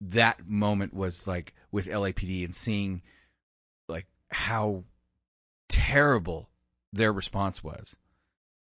[0.00, 3.02] that moment was like with LAPD and seeing
[3.88, 4.84] like how
[5.68, 6.48] terrible
[6.92, 7.96] their response was.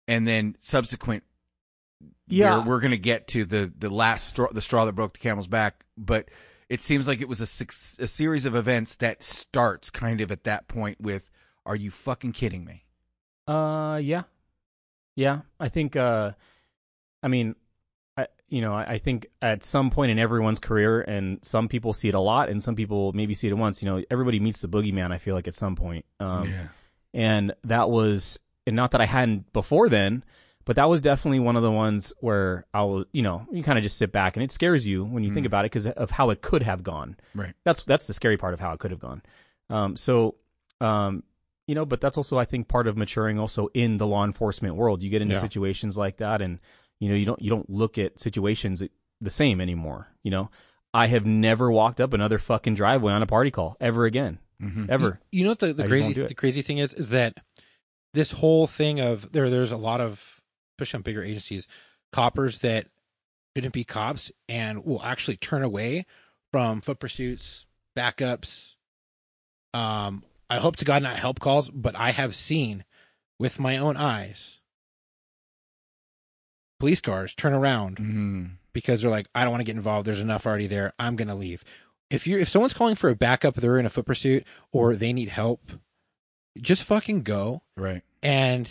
[0.07, 1.24] And then subsequent
[2.27, 2.59] Yeah.
[2.59, 5.19] we're, we're going to get to the the last straw the straw that broke the
[5.19, 6.29] camel's back, but
[6.69, 10.33] it seems like it was a six, a series of events that starts kind of
[10.33, 11.31] at that point with
[11.67, 12.85] are you fucking kidding me?
[13.47, 14.23] uh, yeah,
[15.17, 15.40] yeah.
[15.61, 16.33] I think, uh,
[17.23, 17.55] I mean,
[18.17, 21.93] I, you know, I, I think at some point in everyone's career, and some people
[21.93, 23.83] see it a lot, and some people maybe see it once.
[23.83, 25.12] You know, everybody meets the boogeyman.
[25.12, 26.07] I feel like at some point.
[26.21, 26.49] Um,
[27.12, 30.25] and that was and not that I hadn't before then,
[30.64, 33.79] but that was definitely one of the ones where I will, you know, you kind
[33.79, 36.11] of just sit back and it scares you when you think about it because of
[36.11, 37.16] how it could have gone.
[37.35, 37.55] Right.
[37.64, 39.22] That's that's the scary part of how it could have gone.
[39.70, 40.37] Um, so,
[40.81, 41.22] um,
[41.66, 44.77] you know, but that's also I think part of maturing also in the law enforcement
[44.77, 45.03] world.
[45.03, 45.40] You get into Yeah.
[45.40, 46.59] situations like that, and
[47.00, 48.83] you know, you don't you don't look at situations
[49.20, 50.09] the same anymore.
[50.22, 50.50] You know,
[50.92, 54.88] I have never walked up another fucking driveway on a party call ever again, Mhm.
[54.90, 55.20] ever.
[55.33, 56.29] You know what the, the crazy won't do it.
[56.29, 57.35] the crazy thing is is that
[58.12, 60.42] this whole thing of there there's a lot of
[60.79, 61.67] especially on bigger agencies
[62.13, 62.87] coppers that
[63.57, 66.05] shouldn't be cops and will actually turn away
[66.53, 68.75] from foot pursuits backups
[69.73, 72.85] um I hope to God not help calls but I have seen
[73.39, 74.61] with my own eyes
[76.81, 78.57] police cars turn around Mhm.
[78.73, 80.07] because they're like, I don't want to get involved.
[80.07, 80.93] There's enough already there.
[80.99, 81.65] I'm gonna leave.
[82.11, 85.13] If you if someone's calling for a backup, they're in a foot pursuit or they
[85.13, 85.73] need help,
[86.61, 87.63] just fucking go.
[87.77, 88.03] Right.
[88.23, 88.69] And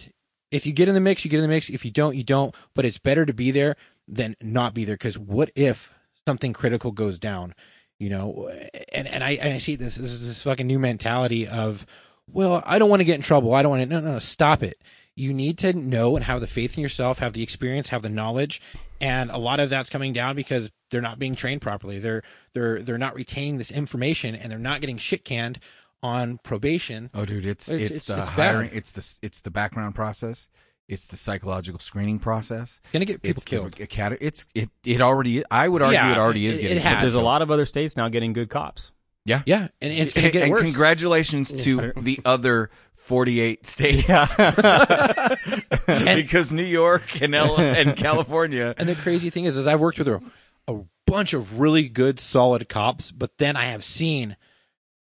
[0.53, 1.69] if you get in the mix, you get in the mix.
[1.69, 2.53] If you don't, you don't.
[2.75, 3.75] But it's better to be there
[4.07, 4.95] than not be there.
[4.95, 5.93] Because what if
[6.27, 7.55] something critical goes down?
[7.99, 8.51] You know,
[8.93, 11.87] and and I and I see this this is this fucking new mentality of,
[12.31, 13.53] well, I don't want to get in trouble.
[13.53, 13.85] I don't want to.
[13.87, 14.79] No, no, no, stop it.
[15.15, 18.09] You need to know and have the faith in yourself, have the experience, have the
[18.09, 18.61] knowledge,
[18.99, 21.99] and a lot of that's coming down because they're not being trained properly.
[21.99, 25.59] They're they're they're not retaining this information, and they're not getting shit canned
[26.03, 27.09] on probation.
[27.13, 28.53] Oh, dude, it's It's- it's, it's- the it's bad.
[28.53, 30.49] hiring, it's the it's the background process,
[30.87, 32.79] it's the psychological screening process.
[32.91, 33.73] Gonna get people it's killed.
[33.75, 35.43] The, acad- it's it it already.
[35.49, 36.77] I would argue Yeah, it already it- is it getting.
[36.83, 36.89] has.
[36.91, 37.01] killed.
[37.03, 38.91] There's a lot of other states now getting good cops.
[39.25, 39.41] Yeah.
[39.45, 40.61] Yeah, and it's gonna and, get and worse.
[40.61, 44.05] congratulations to the other 48 states
[45.87, 48.73] because New York and L- and California.
[48.77, 50.21] And the crazy thing is, is I've worked with a,
[50.67, 54.35] a bunch of really good, solid cops, but then I have seen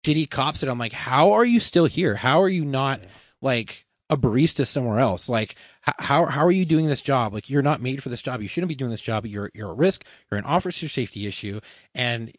[0.04, 2.14] shitty cops that I'm like, how are you still here?
[2.14, 3.00] How are you not
[3.40, 5.28] like a barista somewhere else?
[5.28, 5.56] Like,
[5.88, 7.32] h- how how are you doing this job?
[7.32, 8.42] Like, you're not made for this job.
[8.42, 9.26] You shouldn't be doing this job.
[9.26, 10.04] You're you're a risk.
[10.30, 11.60] You're an officer safety issue,
[11.94, 12.32] and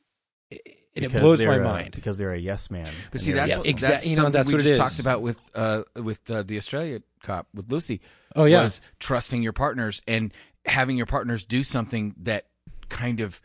[0.51, 1.91] it, it blows my a- mind.
[1.95, 2.89] because they're a yes man.
[3.11, 3.81] But see, that's yes what, woman.
[3.81, 6.43] that's you know, something that's we what it just talked about with uh with uh,
[6.43, 7.99] the Australia cop with Lucy.
[8.35, 8.63] Oh, yeah.
[8.63, 10.33] was trusting your partners and
[10.65, 12.45] having your partners do something that
[12.89, 13.41] kind of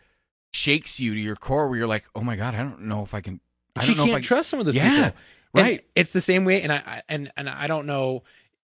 [0.53, 3.15] shakes you to your core, where you're like, oh my god, I don't know if
[3.15, 3.41] I can.
[3.81, 5.21] I she don't can't I, trust some of those Yeah, people.
[5.55, 5.85] And right.
[5.97, 8.23] it's the same way, and I, I and and I don't know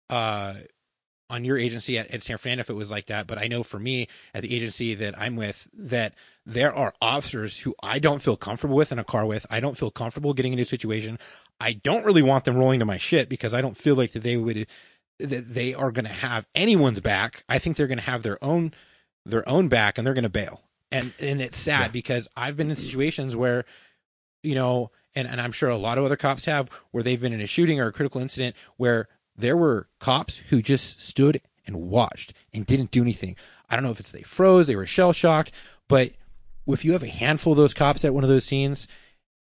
[0.09, 0.55] uh,
[1.29, 3.62] on your agency at, at San Fernando if it was like that, but I know
[3.62, 8.20] for me at the agency that I'm with that there are officers who I don't
[8.20, 9.46] feel comfortable with in a car with.
[9.51, 11.18] I don't feel comfortable getting into a situation.
[11.61, 14.23] I don't really want them rolling to my shit because I don't feel like that
[14.23, 14.66] they would
[15.18, 17.44] that they are going to have anyone's back.
[17.49, 18.73] I think they're going to have their own
[19.25, 20.62] their own back and they're going to bail.
[20.90, 23.64] And and it's sad because I've been in situations where
[24.42, 27.33] you know, and, and I'm sure a lot of other cops have, where they've been
[27.33, 31.77] in a shooting or a critical incident where there were cops who just stood and
[31.77, 33.37] watched and didn't do anything.
[33.68, 35.53] I don't know if it's they froze, they were shell shocked,
[35.88, 36.12] but
[36.66, 38.87] if you have a handful of those cops at one of those scenes,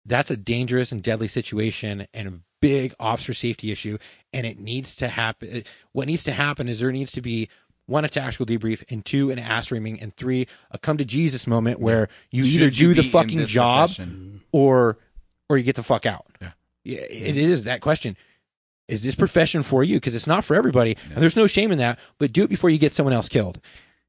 [0.06, 3.98] that's a dangerous and deadly situation and a big officer safety issue.
[4.32, 5.64] And it needs to happen.
[5.92, 7.50] What needs to happen is there needs to be
[7.86, 11.48] one, a tactical debrief, and two, an ass reaming, and three, a come to Jesus
[11.48, 14.42] moment where you Should either you do the fucking job profession?
[14.52, 14.98] or
[15.50, 16.26] or you get the fuck out.
[16.42, 16.52] Yeah.
[16.84, 18.16] Yeah, it is that question.
[18.88, 19.98] Is this profession for you?
[19.98, 22.00] Because it's not for everybody, and there's no shame in that.
[22.18, 23.60] But do it before you get someone else killed,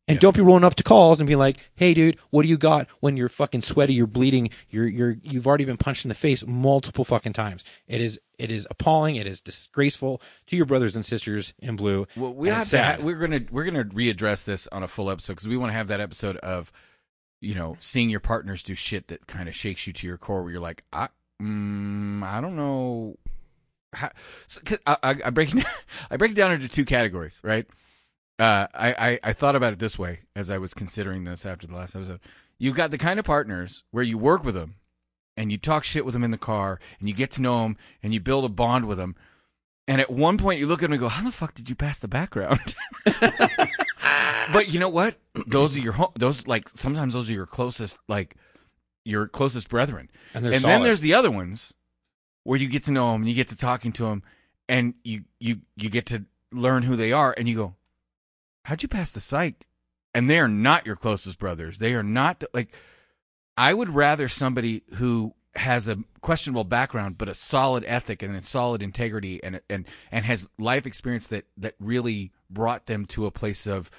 [0.07, 0.21] and Yeah.
[0.21, 2.87] don't be rolling up to calls and be like, "Hey, dude, what do you got?"
[3.01, 6.47] When you're fucking sweaty, you're bleeding, you're you're you've already been punched in the face
[6.47, 7.65] multiple fucking times.
[7.89, 9.17] It is it is appalling.
[9.17, 12.07] It is disgraceful to your brothers and sisters in blue.
[12.17, 15.49] Well, we have to, we're gonna we're gonna readdress this on a full episode because
[15.49, 16.71] we want to have that episode of,
[17.41, 20.45] you know, seeing your partners do shit that kind of shakes you to your core,
[20.45, 21.09] where you're like, I,
[21.41, 23.17] mm, I don't know.
[23.93, 24.11] How,
[24.47, 25.65] so, I, I, I break it,
[26.11, 27.67] I break it down into two categories, right?
[28.39, 31.67] Uh, I, I I thought about it this way as I was considering this after
[31.67, 32.21] the last episode.
[32.59, 34.77] You've got the kind of partners where you work with them,
[35.37, 37.77] and you talk shit with them in the car, and you get to know them,
[38.03, 39.17] and you build a bond with them.
[39.89, 41.75] And at one point, you look at them and go, "How the fuck did you
[41.75, 42.75] pass the background?"
[44.53, 45.17] but you know what?
[45.47, 46.13] Those are your home.
[46.15, 48.37] Those like sometimes those are your closest, like
[49.09, 50.11] your closest brethren.
[50.35, 51.73] And and then there's the other ones
[52.45, 54.23] where you get to know them, and you get to talking to them,
[54.69, 57.75] and you you you get to learn who they are, and you go,
[58.65, 59.67] "How'd you pass the psych?"
[60.15, 61.79] And they are not your closest brothers.
[61.79, 62.75] They are not like.
[63.57, 68.43] I would rather somebody who has a questionable background but a solid ethic and a
[68.43, 73.31] solid integrity and and and has life experience that that really brought them to a
[73.31, 73.91] place of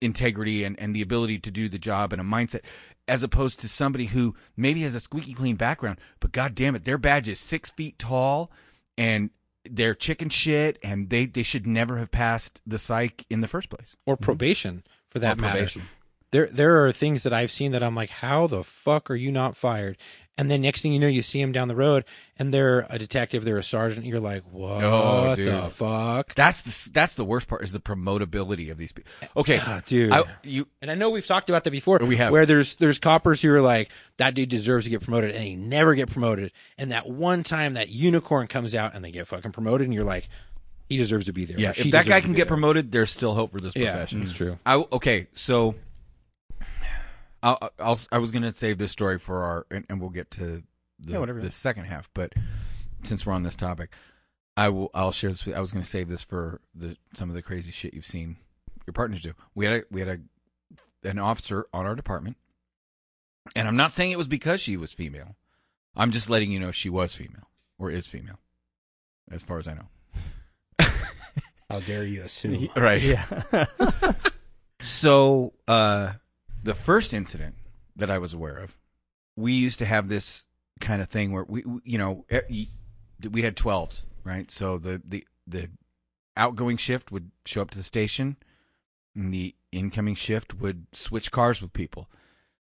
[0.00, 2.60] integrity and and the ability to do the job and a mindset
[3.08, 6.84] as opposed to somebody who maybe has a squeaky clean background but god damn it
[6.84, 8.50] their badge is six feet tall
[8.98, 9.30] and
[9.70, 13.70] they're chicken shit and they they should never have passed the psych in the first
[13.70, 15.52] place or probation for that Or matter.
[15.54, 15.82] probation.
[16.32, 19.30] There there are things that I've seen that I'm like, how the fuck are you
[19.32, 19.96] not fired?
[20.38, 22.04] And then next thing you know, you see him down the road,
[22.38, 24.04] and they're a detective, they're a sergeant.
[24.04, 28.70] You're like, what Oh, the fuck, that's the that's the worst part is the promotability
[28.70, 30.12] of these people okay Ah, dude?
[30.12, 31.98] I, you and I know we've talked about that before.
[31.98, 32.32] We have.
[32.32, 35.54] where there's there's coppers who are like, that dude deserves to get promoted, and they
[35.54, 36.52] never get promoted.
[36.76, 40.04] And that one time that unicorn comes out and they get fucking promoted, and you're
[40.04, 40.28] like,
[40.88, 41.58] he deserves to be there.
[41.58, 42.46] Yeah, if that guy can get there.
[42.46, 44.18] promoted, there's still hope for this profession.
[44.18, 44.58] Yeah, it's true.
[44.66, 45.76] I, okay, so
[47.46, 50.30] I'll, I'll, I was going to save this story for our, and, and we'll get
[50.32, 50.44] to
[50.98, 52.10] the, Yeah, whatever the second half.
[52.12, 52.32] But
[53.04, 53.90] since we're on this topic,
[54.56, 54.90] I will.
[54.94, 55.46] I'll share this.
[55.46, 58.04] With, I was going to save this for the some of the crazy shit you've
[58.06, 58.36] seen
[58.86, 59.34] your partners do.
[59.54, 62.36] We had a, we had a an officer on our department,
[63.54, 65.36] and I'm not saying it was because she was female.
[65.94, 68.38] I'm just letting you know she was female or is female.
[69.30, 69.88] as far as I know.
[71.70, 72.68] How dare you assume?
[72.76, 73.02] Right.
[73.02, 73.24] Yeah.
[74.80, 76.12] So, uh,
[76.66, 77.54] the first incident
[77.94, 78.76] that I was aware of,
[79.36, 80.46] we used to have this
[80.80, 82.26] kind of thing where we, you know,
[83.30, 84.50] we had 12s, right?
[84.50, 85.70] So the, the, the
[86.36, 88.36] outgoing shift would show up to the station
[89.14, 92.10] and the incoming shift would switch cars with people.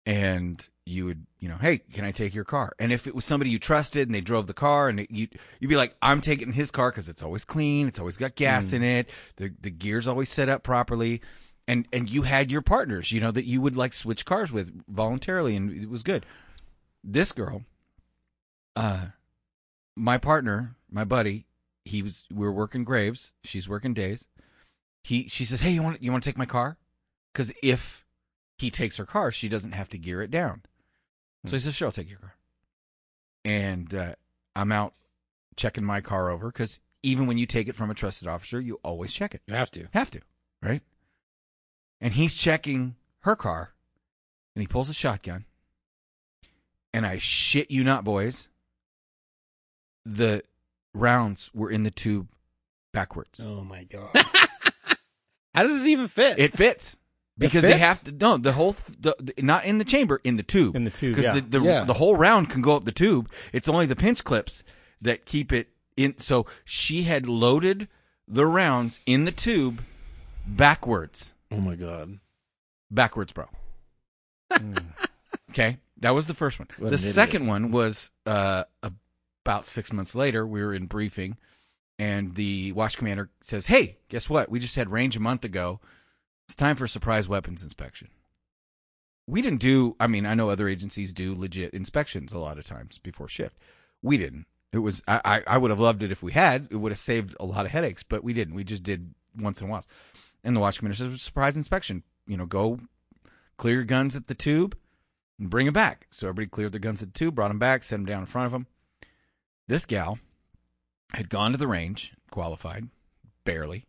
[0.07, 2.73] And you would, you know, hey, can I take your car?
[2.79, 5.29] And if it was somebody you trusted and they drove the car and you,
[5.61, 7.89] you'd be like, I'm taking his car because it's always clean.
[7.89, 8.77] It's always got gas hmm.
[8.77, 9.11] in it.
[9.37, 11.21] The, the gear's always set up properly
[11.69, 14.85] and and you had your partners, you know, that you would like switch cars with
[14.89, 16.27] voluntarily, and it was good.
[17.05, 17.63] This girl,
[18.77, 19.07] uh,
[19.97, 21.47] my partner, my buddy,
[21.85, 23.33] he was we were working graves.
[23.45, 24.25] She's working days.
[25.03, 26.79] He she says, "Hey, you want you want to take my car?
[27.33, 28.05] Because if
[28.59, 30.63] he takes her car, she doesn't have to gear it down."
[31.47, 32.35] So he says, "Sure, I'll take your car."
[33.45, 34.15] And uh,
[34.55, 34.95] I'm out
[35.57, 38.79] checking my car over because even when you take it from a trusted officer, you
[38.85, 39.43] always check it.
[39.47, 39.89] You have to.
[39.93, 40.21] Have to,
[40.63, 40.83] right?
[42.03, 43.73] And he's checking her car,
[44.55, 45.45] and he pulls a shotgun.
[46.93, 48.49] And I shit you not, boys.
[50.05, 50.43] The
[50.93, 52.29] rounds were in the tube
[52.93, 53.41] backwards.
[53.43, 54.11] Oh my god!
[55.55, 56.39] How does it even fit?
[56.41, 56.97] It fits
[57.39, 57.81] because they fits?
[57.81, 58.13] have to.
[58.13, 60.75] No, the whole the, the- not in the chamber, in the tube.
[60.75, 61.41] In the tube, because yeah.
[61.41, 61.85] the the, Yeah.
[61.85, 63.31] the whole round can go up the tube.
[63.53, 64.65] It's only the pinch clips
[65.01, 66.19] that keep it in.
[66.19, 67.87] So she had loaded
[68.27, 69.83] the rounds in the tube
[70.47, 71.32] backwards.
[71.53, 72.19] Oh my god.
[72.91, 73.47] backwards, bro.
[75.51, 76.69] okay, that was the first one.
[76.79, 78.65] What the second one was uh,
[79.45, 80.47] about six months later.
[80.47, 81.37] We were in briefing,
[81.99, 84.51] and the watch commander says, "Hey, guess what?
[84.51, 85.81] We just had range a month ago.
[86.47, 88.09] It's time for a surprise weapons inspection."
[89.27, 89.97] We didn't do.
[90.01, 93.57] I mean, I know other agencies do legit inspections a lot of times before shift.
[94.03, 94.47] We didn't.
[94.73, 95.03] It was.
[95.07, 95.21] I.
[95.25, 96.69] I, I would have loved it if we had.
[96.71, 98.55] It would have saved a lot of headaches, but we didn't.
[98.55, 99.87] We just did once in a while.
[100.45, 102.03] And the watch commander says, "Surprise inspection.
[102.27, 102.81] You know, go
[103.57, 104.77] clear your guns at the tube
[105.39, 106.07] and bring them back.
[106.11, 108.27] So everybody cleared their guns at the tube, brought them back, set them down in
[108.27, 108.67] front of them.
[109.69, 110.19] This gal
[111.13, 112.89] had gone to the range, qualified,
[113.45, 113.87] barely.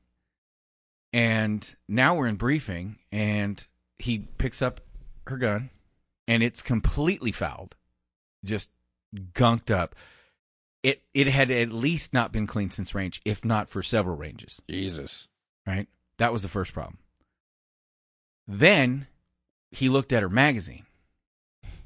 [1.11, 3.65] And now we're in briefing, and
[3.99, 4.81] he picks up
[5.27, 5.69] her gun,
[6.27, 7.75] and it's completely fouled,
[8.43, 8.69] just
[9.15, 9.95] gunked up.
[10.81, 14.61] It it had at least not been cleaned since range, if not for several ranges
[14.67, 15.27] Jesus.
[15.65, 15.87] right?
[16.17, 16.97] That was the first problem.
[18.47, 19.07] Then
[19.71, 20.85] he looked at her magazine,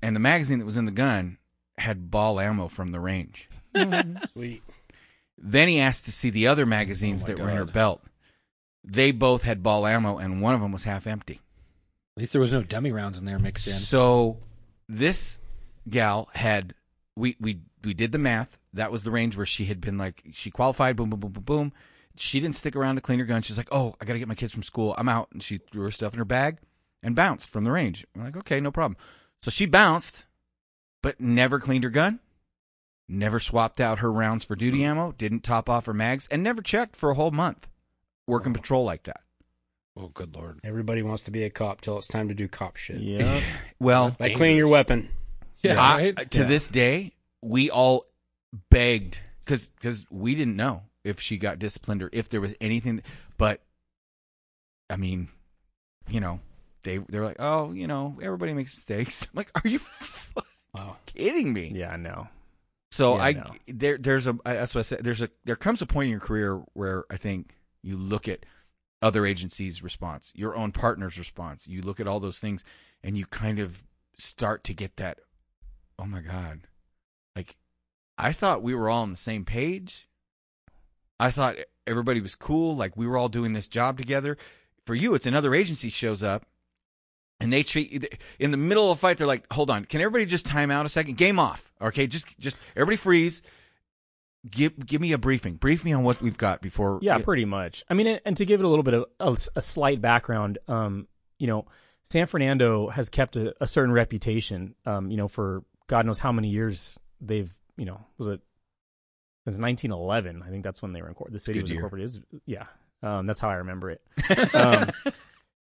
[0.02, 1.38] and the magazine that was in the gun
[1.78, 3.50] had ball ammo from the range.
[3.76, 4.26] Mm-hmm.
[4.34, 4.63] Sweet.
[5.38, 8.02] Then he asked to see the other magazines Oh my that were in her belt.
[8.84, 11.42] They both had ball ammo, and one of them was half empty.
[12.16, 13.74] At least there was no dummy rounds in there mixed in.
[13.74, 14.38] So
[14.90, 15.40] this
[15.88, 16.74] gal had
[17.16, 18.58] we we we did the math.
[18.74, 20.96] That was the range where she had been like she qualified.
[20.96, 21.74] Boom boom boom boom boom.
[22.20, 23.42] She didn't stick around to clean her gun.
[23.42, 24.96] She's like, oh, I got to get my kids from school.
[24.98, 26.58] I'm out, and she threw her stuff in her bag
[27.04, 28.06] and bounced from the range.
[28.16, 28.98] I'm like, okay, no problem.
[29.42, 30.26] So she bounced,
[31.04, 32.20] but never cleaned her gun.
[33.10, 35.14] Never swapped out her rounds for duty ammo.
[35.14, 37.68] Didn't top off her mags, and never checked for a whole month.
[38.28, 39.22] Working patrol like that.
[39.96, 40.60] Oh, good lord.
[40.64, 43.00] Everybody wants to be a cop till it's time to do cop shit.
[43.02, 43.42] yeah.
[43.80, 45.10] Well, Like clean your weapon.
[45.64, 46.32] Yeah, I- right?
[46.32, 46.48] to Yeah.
[46.48, 48.06] this day, we all
[48.70, 53.02] begged because because we didn't know if she got disciplined or if there was anything.
[53.38, 53.62] But
[54.89, 55.30] I mean,
[56.10, 56.39] you know,
[56.84, 59.24] they they're like, oh, you know, everybody makes mistakes.
[59.24, 59.80] I'm like, are you
[60.74, 60.98] Wow.
[61.06, 61.72] kidding me?
[61.76, 62.28] Yeah, I know.
[62.91, 63.52] So Yeah, I no.
[63.67, 65.00] there there's a that's what I said.
[65.04, 68.46] There's a there comes a point in your career where I think you look at
[69.02, 71.67] other agencies' response, your own partner's response.
[71.67, 72.63] You look at all those things,
[73.04, 73.84] and you kind of
[74.17, 75.20] start to get that.
[76.00, 76.62] Oh my god!
[77.36, 77.58] Like
[78.17, 80.08] I thought we were all on the same page.
[81.20, 82.76] I thought everybody was cool.
[82.76, 84.38] Like we were all doing this job together.
[84.86, 86.46] For you, it's another agency shows up
[87.40, 88.06] and they treat
[88.40, 90.88] in the middle of a fight they're like hold on can everybody just time out
[90.88, 93.44] a second game off okay just just everybody freeze
[94.50, 97.84] give give me a briefing brief me on what we've got before Yeah, pretty much.
[97.90, 100.58] I mean, and- and to give it a little bit of a, a slight background,
[100.68, 101.66] um, you know,
[102.04, 106.32] San Fernando has kept a, a certain reputation, um, you know, for God knows how
[106.32, 108.42] many years they've, you know, was it
[109.48, 110.43] since 1911?
[110.45, 111.31] I think that's when they were in court.
[111.31, 111.77] The city was year.
[111.79, 112.10] incorporated.
[112.10, 112.65] Is- Yeah,
[113.04, 114.02] um, that's how I remember it.
[114.56, 114.89] um,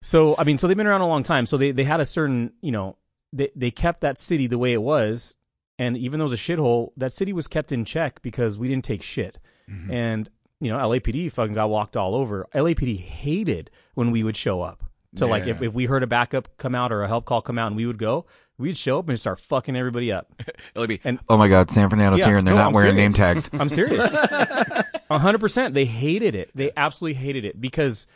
[0.02, 1.46] so I mean, so they've been around a long time.
[1.46, 2.98] So they they had a certain, you know,
[3.34, 5.36] they they kept that city the way it was,
[5.80, 8.68] and even though it was a shithole, that city was kept in check because we
[8.68, 9.40] didn't take shit.
[9.70, 9.92] Mm-hmm.
[9.92, 10.30] And
[10.60, 12.48] you know, LAPD fucking got walked all over.
[12.54, 14.84] LAPD hated when we would show up.
[15.16, 17.58] So like if, if we heard a backup come out or a help call come
[17.60, 18.26] out and we would go,
[18.58, 20.32] we'd show up and start fucking everybody up.
[20.76, 21.00] LAB.
[21.04, 23.04] And- oh my god san fernando's Yeah, here and they're no, not I'm wearing serious.
[23.04, 24.10] name tags I'm serious.
[25.12, 25.74] Hundred percent.
[25.74, 26.52] They hated it.
[26.56, 28.08] They absolutely hated it because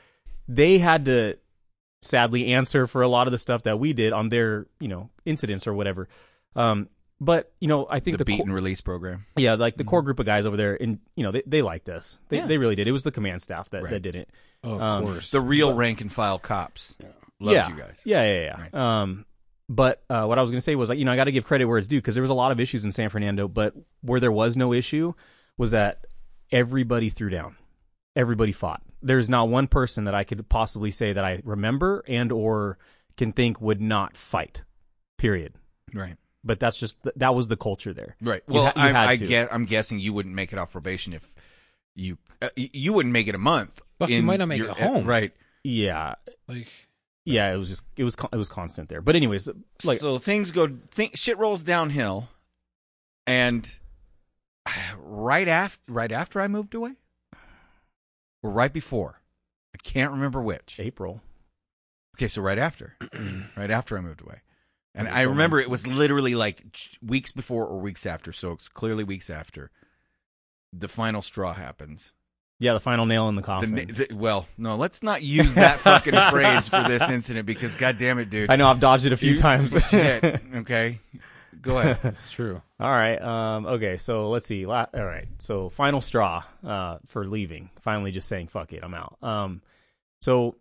[0.48, 1.36] they had to
[2.02, 5.10] sadly answer for a lot of the stuff that we did on their, you know,
[5.26, 6.08] incidents or whatever.
[6.56, 6.88] Um,
[7.22, 9.26] but you know, I think The, the, beat co- and release program.
[9.36, 11.90] yeah, like the core group of guys over there, and you know, they, they liked
[11.90, 12.18] us.
[12.30, 12.48] They Yeah.
[12.48, 12.88] they really did.
[12.88, 14.30] It was the command staff that, that did it.
[14.64, 15.32] Oh, of Um, course.
[15.32, 16.98] The real rank and file cops.
[17.40, 17.68] Loved yeah.
[17.70, 18.02] you guys.
[18.06, 19.02] Yeah, yeah, yeah.
[19.02, 19.26] Um,
[19.68, 21.32] but uh, what I was going to say was like, you know, I got to
[21.32, 23.48] give credit where it's due because there was a lot of issues in San Fernando,
[23.48, 25.14] but where there was no issue
[25.58, 26.06] was that
[26.52, 27.56] everybody threw down,
[28.16, 28.82] everybody fought.
[29.02, 32.78] There's not one person that I could possibly say that I remember and or
[33.18, 34.64] can think would not fight.
[35.18, 35.54] Period.
[35.94, 36.16] Right.
[36.46, 38.16] But that's just that was the culture there.
[38.22, 38.44] Right.
[38.48, 39.52] You Well, ha- you I, had I get.
[39.52, 41.28] I'm guessing you wouldn't make it off probation if
[41.96, 43.82] you uh, you wouldn't make it a month.
[43.98, 45.06] Buck, you might not make your- it home.
[45.08, 45.34] Right.
[45.64, 46.16] Yeah,
[46.48, 46.68] like
[47.26, 47.52] yeah.
[47.52, 49.02] It was just it was it was constant there.
[49.02, 49.50] But anyways,
[49.84, 52.28] like so things go think shit rolls downhill
[53.26, 53.80] and
[54.98, 56.92] right after right after I moved away
[58.44, 59.22] or right before
[59.74, 61.22] I can't remember which April.
[62.16, 62.96] okay so right after
[63.58, 64.42] right after I moved away
[64.96, 66.64] and I remember it was literally like
[67.06, 69.70] weeks before or weeks after so it's clearly weeks after
[70.74, 72.14] the final straw happens
[72.60, 73.76] Yeah, the final nail in the the, coffin.
[73.76, 77.98] na- the, well no let's not use that fucking phrase for this incident because god
[77.98, 79.72] damn it dude I know I've dodged it a few You- times.
[79.90, 80.24] shit
[80.56, 81.00] okay
[81.62, 82.62] go ahead it's true.
[82.80, 83.20] All right.
[83.22, 83.96] Um, okay.
[83.96, 84.66] So let's see.
[84.66, 85.26] La- all right.
[85.40, 87.70] So final straw uh, for leaving.
[87.80, 88.82] Finally, just saying fuck it.
[88.84, 89.16] I'm out.
[89.24, 89.62] Um,
[90.22, 90.58] so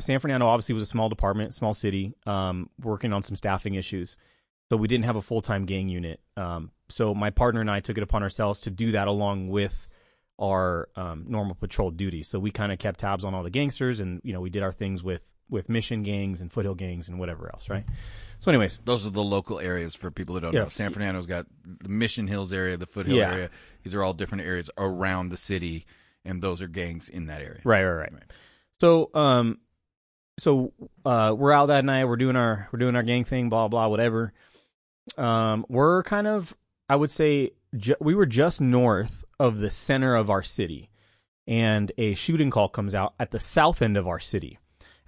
[0.00, 4.16] San Fernando obviously was a small department, small city, um, working on some staffing issues.
[4.70, 6.20] So we didn't have a full time gang unit.
[6.36, 9.88] Um, so my partner and I took it upon ourselves to do that along with
[10.38, 12.28] our um, normal patrol duties.
[12.28, 14.62] So we kind of kept tabs on all the gangsters, and you know we did
[14.62, 17.84] our things with with mission gangs and foothill gangs and whatever else, right?
[18.38, 20.64] So, anyways, Those are the local areas for people that don't Yeah.
[20.64, 20.68] know.
[20.68, 23.32] San Fernando's got the Mission Hills area, the Foothill Yeah.
[23.32, 23.50] area.
[23.82, 25.86] These are all different areas around the city,
[26.24, 27.62] and those are gangs in that area.
[27.64, 28.12] Right, right, right.
[28.12, 28.32] Right.
[28.78, 29.58] So, um,
[30.38, 30.72] so
[31.04, 32.04] uh, we're out that night.
[32.06, 33.48] We're doing our we're doing our gang thing.
[33.48, 34.32] Blah blah, whatever.
[35.16, 36.54] Um, we're kind of,
[36.88, 40.90] I would say, ju- we were just north of the center of our city,
[41.46, 44.58] and a shooting call comes out at the south end of our city.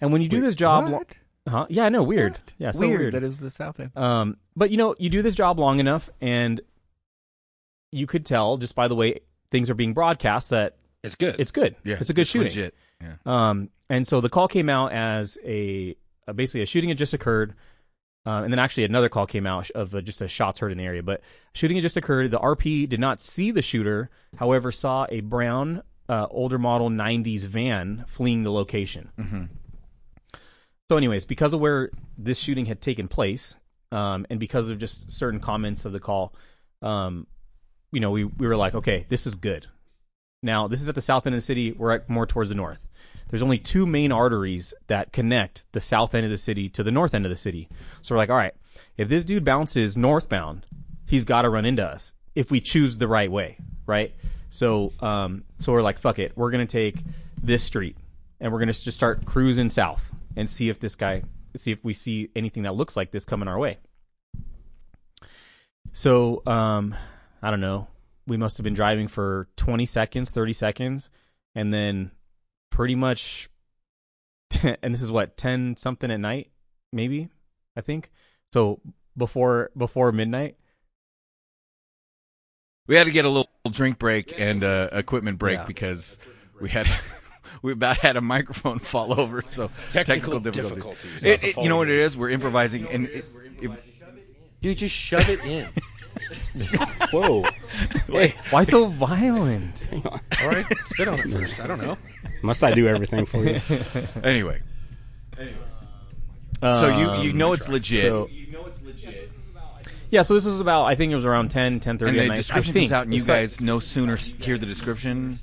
[0.00, 1.16] And when you do this job, lo- What?
[1.46, 1.66] huh?
[1.68, 2.38] Yeah, I know, weird.
[2.58, 3.14] Yeah, so weird, weird.
[3.14, 3.94] that is the south end.
[3.96, 6.60] Um, but you know, you do this job long enough, and
[7.92, 9.20] you could tell just by the way
[9.50, 11.36] things are being broadcast that It's good.
[11.38, 11.76] it's good.
[11.84, 12.48] Yeah, it's a good shooting.
[12.48, 12.74] Legit.
[13.02, 13.14] Yeah.
[13.26, 15.94] Um, and so the call came out as a,
[16.26, 17.54] uh basically a shooting had just occurred,
[18.26, 20.78] uh, and then actually another call came out of uh, just a shots heard in
[20.78, 21.02] the area.
[21.02, 21.20] But
[21.52, 22.30] shooting had just occurred.
[22.30, 27.44] The RP did not see the shooter, however, saw a brown uh, older model '90s
[27.44, 29.10] van fleeing the location.
[29.18, 29.48] Mhm.
[30.90, 33.54] So, anyways, because of where this shooting had taken place,
[33.92, 36.34] um, and because of just certain comments of the call,
[36.82, 37.26] um,
[37.92, 39.66] you know, we we were like, okay, this is good.
[40.42, 41.72] Now, this is at the south end of the city.
[41.72, 42.80] We're at more towards the north.
[43.30, 46.90] There's only two main arteries that connect the south end of the city to the
[46.90, 47.68] north end of the city.
[48.02, 48.54] So we're like, all right,
[48.96, 50.66] if this dude bounces northbound,
[51.06, 53.56] he's got to run into us if we choose the right way,
[53.86, 54.12] right?
[54.50, 57.02] So, um, so we're like, fuck it, we're gonna take
[57.40, 57.96] this street
[58.40, 61.22] and we're gonna just start cruising south and see if this guy,
[61.56, 63.78] see if we see anything that looks like this coming our way.
[65.92, 66.94] So, um,
[67.42, 67.86] I don't know.
[68.26, 71.10] We must have been driving for 20 seconds, 30 seconds,
[71.54, 72.10] and then
[72.70, 73.48] pretty much,
[74.62, 76.50] and this is what 10 something at night,
[76.92, 77.28] maybe
[77.76, 78.10] I think.
[78.52, 78.80] So
[79.16, 80.56] before before midnight,
[82.88, 85.64] We had to get a little drink break and uh, equipment break Yeah.
[85.66, 86.18] because
[86.60, 86.88] we had
[87.62, 89.42] we about had a microphone fall over.
[89.48, 90.84] So technical, Technical difficulties.
[90.84, 91.22] difficulties.
[91.22, 92.16] It, it- you know what it is?
[92.16, 93.26] We're improvising, and it,
[93.60, 93.70] if,
[94.62, 95.68] Dude, just shove it in.
[97.12, 97.44] Whoa.
[98.08, 99.88] Hey, why so violent?
[100.04, 101.60] All right, spit on it first.
[101.60, 101.96] I don't know.
[102.42, 103.60] Must I do everything for you?
[104.24, 104.60] anyway,
[106.62, 108.02] so you you Um, know it's legit.
[108.02, 108.28] so-
[110.10, 112.28] Yeah, so this was about I think it was around 10, 10 and at the
[112.28, 112.36] night.
[112.36, 112.90] description I think.
[112.90, 115.36] comes out, and you It's like- guys no sooner s- hear the description.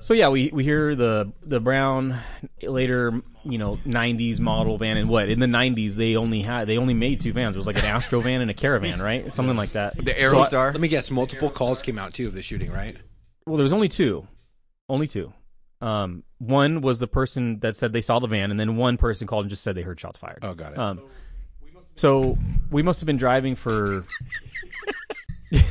[0.00, 2.18] So yeah, we we hear the the brown
[2.62, 6.78] later you know '90s model van and what in the '90s they only had they
[6.78, 7.54] only made two vans.
[7.54, 9.30] It was like an Astro van and a Caravan, right?
[9.32, 9.96] Something like that.
[10.02, 10.72] The So I- Aerostar.
[10.72, 11.10] Let me guess.
[11.10, 12.96] Multiple calls came out too of the shooting, right?
[13.46, 14.26] well, there was only two,
[14.88, 15.32] only two.
[15.80, 19.26] Um, one was the person that said they saw the van, and then one person
[19.26, 20.40] called and just said they heard shots fired.
[20.42, 20.78] Oh, got it.
[20.78, 21.02] Um,
[21.94, 22.36] so
[22.70, 24.04] we must have been driving for.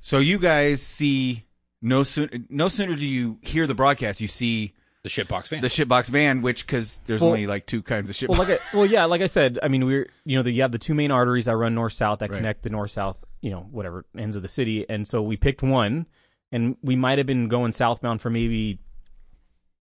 [0.00, 1.44] so you guys see
[1.80, 5.60] no sooner no sooner do you hear the broadcast, you see the shitbox van.
[5.62, 8.28] the shitbox van, which because there's Well- only like two kinds of shitbox.
[8.28, 10.62] Well, like I, well, yeah, like I said, I mean, we're you know, the, you
[10.62, 12.36] have the two main arteries that run north south that Right.
[12.36, 14.88] connect the north south you know, whatever ends of the city.
[14.88, 16.06] And so we picked one,
[16.52, 18.78] and we might have been going southbound for maybe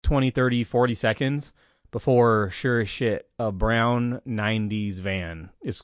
[0.03, 1.53] 20, 30, 40 seconds
[1.91, 5.83] before, sure as shit, a brown 90s van is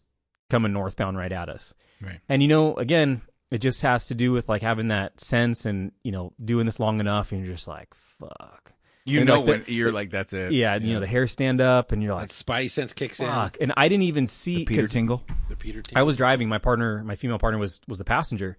[0.50, 1.74] coming northbound right at us.
[2.00, 2.20] Right.
[2.28, 5.92] And, you know, again, it just has to do with like having that sense and,
[6.02, 8.72] you know, doing this long enough, and you're just like, fuck.
[9.04, 10.52] You And know like the- when you're like that's it.
[10.52, 13.56] Yeah, you know, the hair stand up, and you're That like, spidey sense kicks fuck.
[13.60, 15.24] And I didn't even see The Peter 'cause- Tingle.
[15.48, 15.82] The Peter.
[15.82, 15.98] Tingle.
[15.98, 16.48] I was driving.
[16.48, 18.56] My partner, my female partner, was was the passenger.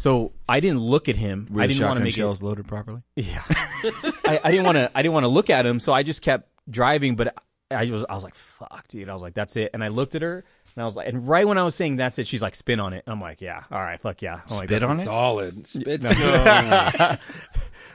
[0.00, 1.46] So I didn't look at him.
[1.50, 3.02] Were I didn't want to shotgun make shells loaded properly?
[3.16, 4.90] Yeah, I, I didn't want to.
[4.94, 5.78] I didn't want to look at him.
[5.78, 7.16] So I just kept driving.
[7.16, 7.34] But
[7.70, 10.14] I was I was like, "Fuck, dude." I was like, "That's it." And I looked
[10.14, 10.42] at her,
[10.74, 12.80] and I was like, and right when I was saying that's it, she's like, "Spin
[12.80, 15.04] on it." And I'm like, "Yeah, all right, fuck yeah." I'm like, Spit on it.
[15.04, 15.66] solid.
[15.66, 16.06] Spits.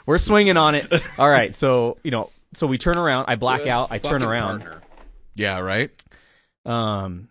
[0.05, 0.93] We're swinging on it.
[1.17, 3.25] All right, so you know, so we turn around.
[3.29, 3.91] I black out.
[3.91, 4.59] I turn around.
[4.61, 4.81] partner.
[5.33, 5.57] Yeah.
[5.59, 5.89] Right.
[6.65, 7.29] Um,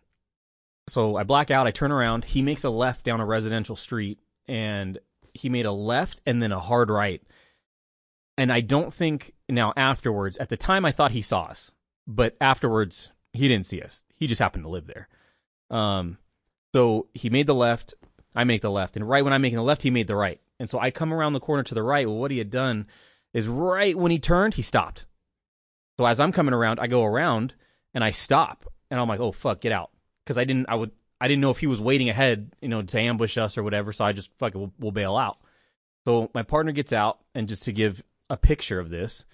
[0.88, 1.68] so I black out.
[1.68, 2.24] I turn around.
[2.24, 4.18] He makes a left down a residential street,
[4.48, 4.98] and
[5.32, 7.22] he made a left and then a hard right.
[8.36, 10.36] And I don't think now afterwards.
[10.38, 11.70] At the time, I thought he saw us,
[12.06, 14.04] but afterwards, he didn't see us.
[14.16, 15.08] He just happened to live there.
[15.70, 16.18] Um,
[16.74, 17.94] so he made the left.
[18.34, 20.40] I make the left, and right when I'm making the left, he made the right.
[20.58, 22.06] And so I come around the corner to the right.
[22.06, 22.86] Well, what he had done
[23.32, 25.06] is right when he turned, he stopped.
[25.98, 27.54] So as I'm coming around, I go around
[27.92, 29.90] and I stop, and I'm like, "Oh fuck, get out!"
[30.24, 30.90] Because I didn't, I would,
[31.24, 33.94] I didn't know if he was waiting ahead, you know, to ambush us or whatever.
[33.94, 35.38] So I just fuck it, we'll, we'll bail out.
[36.04, 39.24] So my partner gets out, and just to give a picture of this,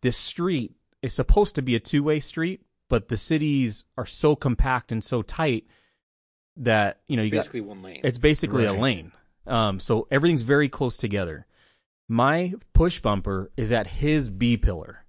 [0.00, 4.36] this street is supposed to be a two way street, but the cities are so
[4.36, 5.66] compact and so tight
[6.58, 8.00] that you know you got Basically one lane.
[8.04, 9.10] it's basically a lane.
[9.46, 11.46] Um, so everything's very close together.
[12.08, 15.04] My push bumper is at his B pillar,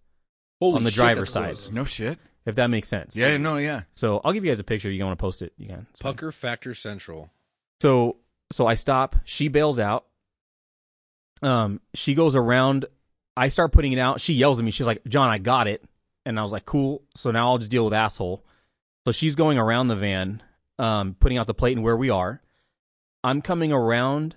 [0.60, 1.54] Holy on the shit, driver's side.
[1.54, 1.72] close.
[1.72, 2.18] No shit.
[2.46, 3.16] If that makes sense.
[3.16, 3.38] Yeah.
[3.38, 3.58] No.
[3.58, 3.84] Yeah.
[3.94, 4.90] So I'll give you guys a picture.
[4.92, 5.54] You want to post it?
[5.58, 5.88] You can.
[5.92, 6.14] It's fine.
[6.14, 7.30] Pucker Factor Central.
[7.82, 8.18] So
[8.52, 9.16] so I stop.
[9.24, 10.06] She bails out.
[11.42, 12.86] Um, she goes around.
[13.36, 14.22] I start putting it out.
[14.22, 14.72] She yells at me.
[14.72, 15.84] She's like, "John, I got it."
[16.26, 18.46] And I was like, "Cool." So now I'll just deal with asshole.
[19.06, 20.44] So she's going around the van,
[20.78, 22.42] um, putting out the plate and where we are.
[23.24, 24.36] I'm coming around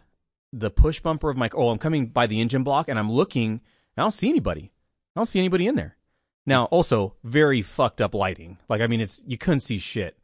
[0.52, 1.50] the push bumper of my.
[1.52, 3.60] Oh, I'm coming by the engine block, and I'm looking.
[3.96, 4.72] I don't see anybody.
[5.14, 5.96] I don't see anybody in there.
[6.46, 8.58] Now, also very fucked up lighting.
[8.68, 10.18] Like, I mean, it's you couldn't see shit.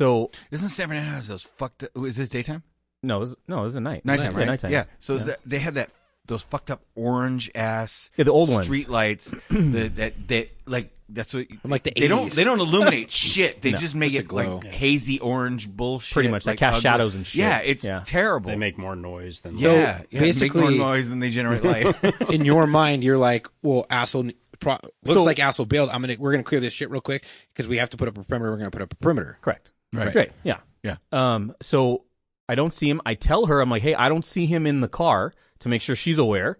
[0.00, 1.82] So Isn't San Fernando has those fucked?
[1.84, 2.62] Up, is this daytime?
[3.02, 4.04] no, it was, no, it was a night.
[4.04, 4.46] Nighttime, Yeah, right?
[4.46, 4.72] nighttime.
[4.72, 4.84] Yeah.
[5.00, 5.24] So Yeah.
[5.24, 5.90] that they had that
[6.26, 8.66] those fucked up orange ass Yeah, the old ones.
[8.66, 12.60] street lights that that that like that's what From, like, the they don't they don't
[12.60, 13.62] illuminate shit.
[13.62, 14.60] They No, just make just it like glow.
[14.70, 16.12] hazy orange bullshit.
[16.12, 16.82] Pretty much, like cast ugly.
[16.82, 17.38] shadows and shit.
[17.40, 18.02] Yeah, it's Yeah.
[18.04, 18.50] terrible.
[18.50, 21.64] They make more noise than yeah, yeah, they make basically- more noise than they generate
[21.64, 21.96] light.
[22.30, 24.30] in your mind, you're like, well, asshole.
[24.60, 24.72] Pro-
[25.04, 25.90] looks So- like asshole bailed.
[25.90, 28.18] I'm gonna we're gonna clear this shit real quick because we have to put up
[28.18, 28.50] a perimeter.
[28.50, 29.38] We're gonna put up a perimeter.
[29.40, 29.70] Correct.
[29.92, 30.12] Right.
[30.12, 30.32] Great.
[30.44, 30.58] Yeah.
[30.82, 30.96] Yeah.
[31.12, 31.54] Um.
[31.62, 32.04] So
[32.48, 33.00] I don't see him.
[33.06, 35.82] I tell her, I'm like, hey, I don't see him in the car to make
[35.82, 36.58] sure she's aware.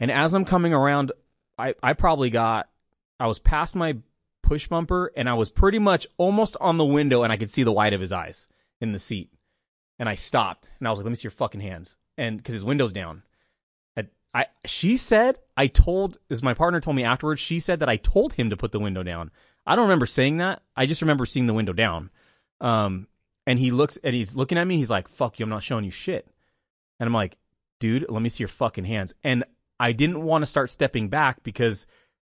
[0.00, 1.12] And as I'm coming around,
[1.58, 2.68] I I probably got,
[3.18, 3.96] I was past my
[4.42, 7.62] push bumper and I was pretty much almost on the window and I could see
[7.62, 8.46] the white of his eyes
[8.80, 9.32] in the seat.
[9.98, 11.96] And I stopped and I was like, let me see your fucking hands.
[12.18, 13.22] And because his window's down.
[14.36, 17.96] I, she said I told as my partner told me afterwards, she said that I
[17.96, 19.30] told him to put the window down.
[19.66, 20.60] I don't remember saying that.
[20.76, 22.10] I just remember seeing the window down.
[22.60, 23.08] Um,
[23.46, 24.76] and he looks and he's looking at me.
[24.76, 25.44] He's like, "Fuck you!
[25.44, 26.28] I'm not showing you shit."
[27.00, 27.38] And I'm like,
[27.80, 29.42] "Dude, let me see your fucking hands." And
[29.80, 31.86] I didn't want to start stepping back because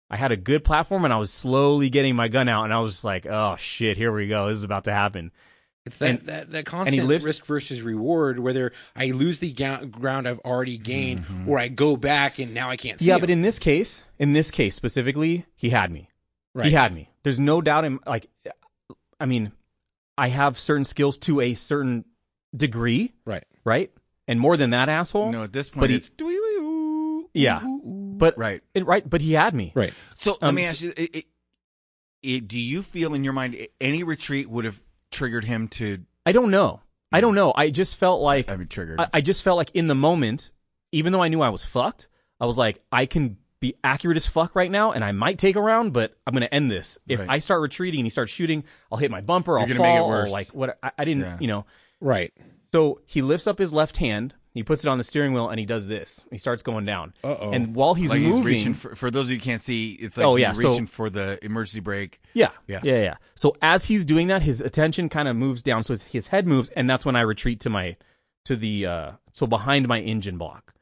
[0.07, 2.81] I had a good platform and I was slowly getting my gun out, and I
[2.81, 4.47] was just like, "Oh shit, here we go.
[4.47, 5.31] This is about to happen."
[5.85, 9.85] It's that And- that, that constant lives- risk versus reward, whether I lose the ga-
[9.85, 13.05] ground I've already gained, or I go back and now I can't see.
[13.05, 13.21] yeah, him.
[13.21, 16.09] but in this case, in this case specifically, he had me.
[16.55, 16.65] right.
[16.67, 17.09] He had me.
[17.23, 18.27] There's no doubt in like
[19.19, 19.51] I mean,
[20.17, 22.03] I have certain skills to a certain
[22.55, 23.43] degree, right.
[23.63, 23.91] right?
[24.27, 25.31] And more than that asshole.
[25.31, 27.61] no, at this point But it's doo-wee-wee-oo, Yeah.
[27.63, 28.61] But right.
[28.73, 29.71] it, right, but he had me.
[29.75, 29.93] Right.
[30.17, 31.25] So let Um, me ask you: it, it,
[32.23, 34.81] it, Do you feel in your mind any retreat would have
[35.11, 35.99] triggered him to?
[36.25, 36.81] I don't know.
[37.11, 37.35] I don't hmm.
[37.37, 37.53] know.
[37.55, 38.99] I just felt like I mean, triggered.
[38.99, 40.51] I, I just felt like in the moment,
[40.91, 42.07] even though I knew I was fucked,
[42.39, 45.55] I was like, I can be accurate as fuck right now, and I might take
[45.55, 46.97] a round, but I'm gonna end this.
[47.07, 47.29] If Right.
[47.29, 49.99] I start retreating and he starts shooting, I'll hit my bumper, I'll You're fall, gonna
[49.99, 50.31] make it or worse.
[50.31, 50.77] like what?
[50.83, 51.37] I, I didn't, Yeah.
[51.39, 51.65] you know.
[52.01, 52.33] Right.
[52.73, 55.59] So he lifts up his left hand, he puts it on the steering wheel, and
[55.59, 56.23] he does this.
[56.31, 57.13] He starts going down.
[57.23, 57.51] Uh-oh.
[57.51, 59.91] And while he's like moving, he's reaching for, for those of you who can't see,
[59.91, 62.19] it's like Oh, he's yeah, so- reaching for the emergency brake.
[62.33, 62.49] Yeah.
[62.67, 62.79] Yeah.
[62.83, 63.01] Yeah.
[63.01, 63.15] Yeah.
[63.35, 65.83] So as he's doing that, his attention kind of moves down.
[65.83, 66.69] So his, his head moves.
[66.69, 67.97] And that's when I retreat to my,
[68.45, 70.73] to the, uh, so behind my engine block.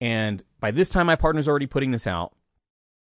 [0.00, 2.32] And by this time, my partner's already putting this out.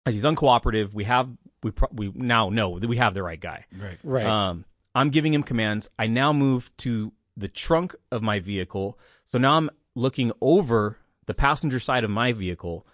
[0.05, 1.29] As he's uncooperative, we have,
[1.63, 3.65] we, pro- we now know that we have the right guy.
[3.75, 3.97] Right.
[4.03, 4.25] Right.
[4.25, 5.89] Um, I'm giving him commands.
[5.97, 8.99] I now move to the trunk of my vehicle.
[9.25, 12.85] So now I'm looking over the passenger side of my vehicle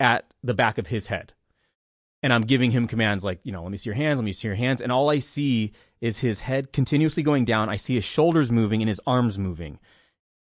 [0.00, 1.32] at the back of his head.
[2.22, 4.32] And I'm giving him commands like, you know, let me see your hands, let me
[4.32, 4.80] see your hands.
[4.80, 7.68] And all I see is his head continuously going down.
[7.68, 9.78] I see his shoulders moving and his arms moving.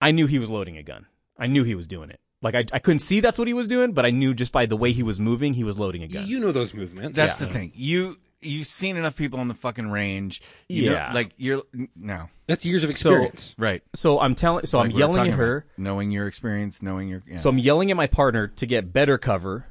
[0.02, 1.06] I knew he was loading a gun.
[1.38, 2.20] I knew he was doing it.
[2.42, 4.66] Like I, I couldn't see that's what he was doing, but I knew just by
[4.66, 6.26] the way he was moving, he was loading a gun.
[6.26, 7.16] You know those movements.
[7.16, 7.72] That's the thing.
[7.76, 8.18] You
[8.48, 10.42] you've seen enough people on the fucking range.
[10.70, 11.12] You know- Yeah.
[11.14, 11.64] like you're
[11.96, 13.54] no That's years of experience.
[13.58, 13.84] right.
[13.94, 15.66] so I'm telling, so Like I'm yelling at her.
[15.78, 17.24] knowing your experience, knowing your.
[17.28, 17.38] Yeah.
[17.38, 19.66] So I'm yelling at my partner to get better cover,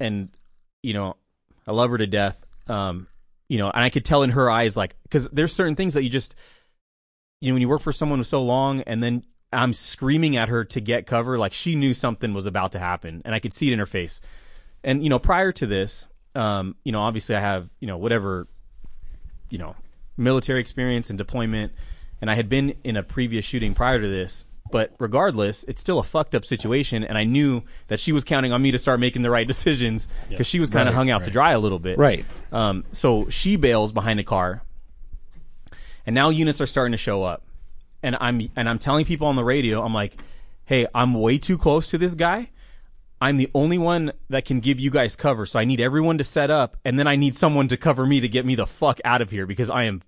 [0.00, 0.28] and
[0.82, 1.16] you know,
[1.66, 2.44] I love her to death.
[2.68, 3.06] Um,
[3.48, 6.02] you know, and I could tell in her eyes, like, because there's certain things that
[6.02, 6.34] you just,
[7.40, 10.64] you know, when you work for someone so long, and then I'm screaming at her
[10.64, 13.68] to get cover, like she knew something was about to happen, and I could see
[13.68, 14.20] it in her face.
[14.82, 18.46] And you know, prior to this, um, you know, obviously I have, you know, whatever,
[19.50, 19.74] you know,
[20.16, 21.72] military experience and deployment,
[22.20, 24.44] and I had been in a previous shooting prior to this.
[24.70, 28.52] But regardless, it's still a fucked up situation, and I knew that she was counting
[28.52, 31.24] on me to start making the right decisions because she was kind of hung out
[31.24, 31.98] to dry a little bit.
[31.98, 32.24] Right.
[32.50, 34.62] Um, so she bails behind a car,
[36.06, 37.42] and now units are starting to show up,
[38.02, 40.16] and I'm and I'm telling people on the radio, I'm like,
[40.64, 42.48] hey, I'm way too close to this guy.
[43.22, 46.24] I'm the only one that can give you guys cover, so I need everyone to
[46.24, 48.98] set up, and then I need someone to cover me to get me the fuck
[49.04, 50.02] out of here because I am.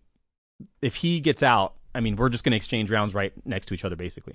[0.83, 3.75] If he gets out, I mean, we're just going to exchange rounds right next to
[3.75, 4.35] each other, basically.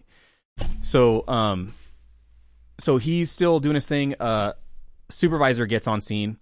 [0.79, 1.73] So, um,
[2.77, 4.15] so he's still doing his thing.
[4.17, 4.53] Uh,
[5.09, 6.37] supervisor gets on scene,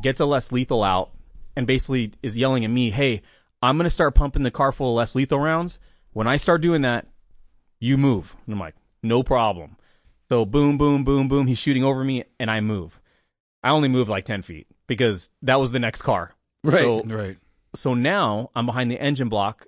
[0.00, 1.12] gets a less lethal out,
[1.54, 3.22] and basically is yelling at me, "Hey,
[3.62, 5.78] I'm going to start pumping the car full of less lethal rounds.
[6.14, 7.06] When I start doing that,
[7.78, 9.76] you move." And I'm like, "No problem."
[10.32, 11.46] So boom, boom, boom, boom.
[11.46, 12.98] He's shooting over me, and I move.
[13.62, 16.32] I only moved like ten feet because that was the next car.
[16.64, 16.78] Right.
[16.78, 17.36] So, right.
[17.74, 19.66] so now I'm behind the engine block.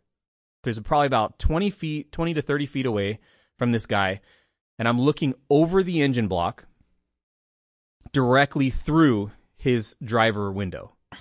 [0.62, 3.18] There's probably about 20 feet, 20 to 30 feet away
[3.58, 4.22] from this guy,
[4.78, 6.64] and I'm looking over the engine block
[8.12, 10.94] directly through his driver window.
[11.12, 11.20] Does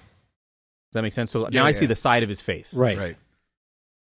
[0.93, 1.31] that make sense?
[1.31, 1.79] So Yeah, now I yeah.
[1.79, 2.73] see the side of his face.
[2.73, 2.97] Right.
[2.97, 3.17] Right.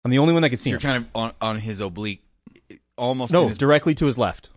[0.04, 0.82] I'm the only one that can So see you're him.
[0.82, 2.22] kind of on on his oblique,
[2.98, 3.32] almost.
[3.32, 4.50] no, in his, directly to his left.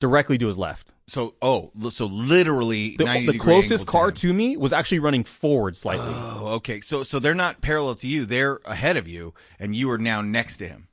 [0.00, 0.92] Directly to his left.
[1.08, 4.14] so oh, so literally The, 90 the closest car him.
[4.14, 6.06] to me was actually running forward slightly.
[6.08, 6.80] Oh, okay.
[6.80, 8.24] So so they're not parallel to you.
[8.24, 10.86] They're ahead of you, and you are now next to him.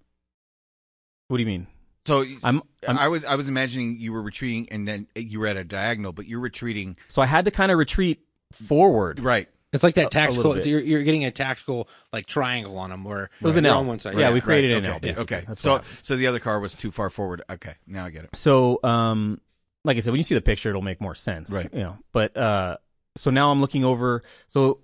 [1.28, 1.68] what do you mean?
[2.06, 5.40] So I'm- I'm- I was I was imagining you were retreating, and then eh, you
[5.40, 6.98] were at a diagonal, but you're retreating.
[7.08, 8.20] So I had to kind of retreat
[8.52, 9.20] forward.
[9.20, 9.50] Right.
[9.76, 10.44] It's like that tactical.
[10.44, 10.66] little bit.
[10.66, 13.80] You're, you're getting a tactical like triangle on them where It was an L.
[13.80, 14.18] on one side.
[14.18, 14.34] Yeah, Right.
[14.34, 14.78] we created right.
[14.78, 14.94] an okay.
[14.94, 15.00] L.
[15.00, 15.38] Basically.
[15.38, 15.46] Okay.
[15.48, 17.44] That's So so the other car was too far forward.
[17.50, 17.76] Okay.
[17.86, 18.36] Now I get it.
[18.36, 19.40] So, um,
[19.84, 21.70] like I said, when you see the picture, it'll make more sense, Right.
[21.72, 22.78] You know, but uh,
[23.16, 24.24] so now I'm looking over.
[24.48, 24.80] So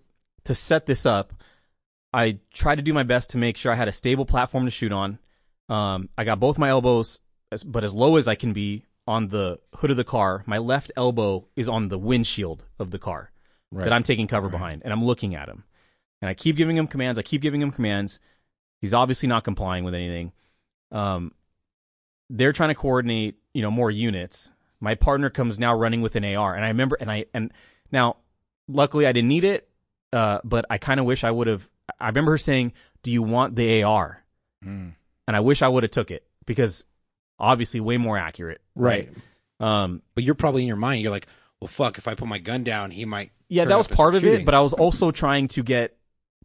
[0.45, 1.33] to set this up,
[2.13, 4.71] I tried to do my best to make sure I had a stable platform to
[4.71, 5.17] shoot on.
[5.69, 7.19] Um, I got both my elbows,
[7.51, 10.43] as, but as low as I can be on the hood of the car.
[10.45, 13.31] My left elbow is on the windshield of the car
[13.71, 13.85] Right.
[13.85, 15.63] that I'm taking cover behind, and I'm looking at him.
[16.21, 17.17] And I keep giving him commands.
[17.17, 18.19] I keep giving him commands.
[18.79, 20.33] He's obviously not complying with anything.
[20.91, 21.33] Um,
[22.29, 24.51] they're trying to coordinate, you know, more units.
[24.79, 27.51] My partner comes now running with an AR, and I remember, and I and
[27.91, 28.17] now,
[28.67, 29.67] luckily I didn't need it,
[30.13, 31.67] uh, but I kind of wish I would have.
[31.99, 34.23] I remember her saying, "Do you want the AR?"
[34.65, 34.93] Mm.
[35.27, 36.83] And I wish I would have took it because
[37.39, 38.61] obviously way more accurate.
[38.75, 39.09] Right.
[39.59, 41.01] Um, But you're probably in your mind.
[41.01, 41.27] You're like,
[41.61, 41.97] well, fuck.
[41.97, 43.31] If I put my gun down, he might.
[43.47, 45.95] yeah, that was part start of it, but I was also trying to get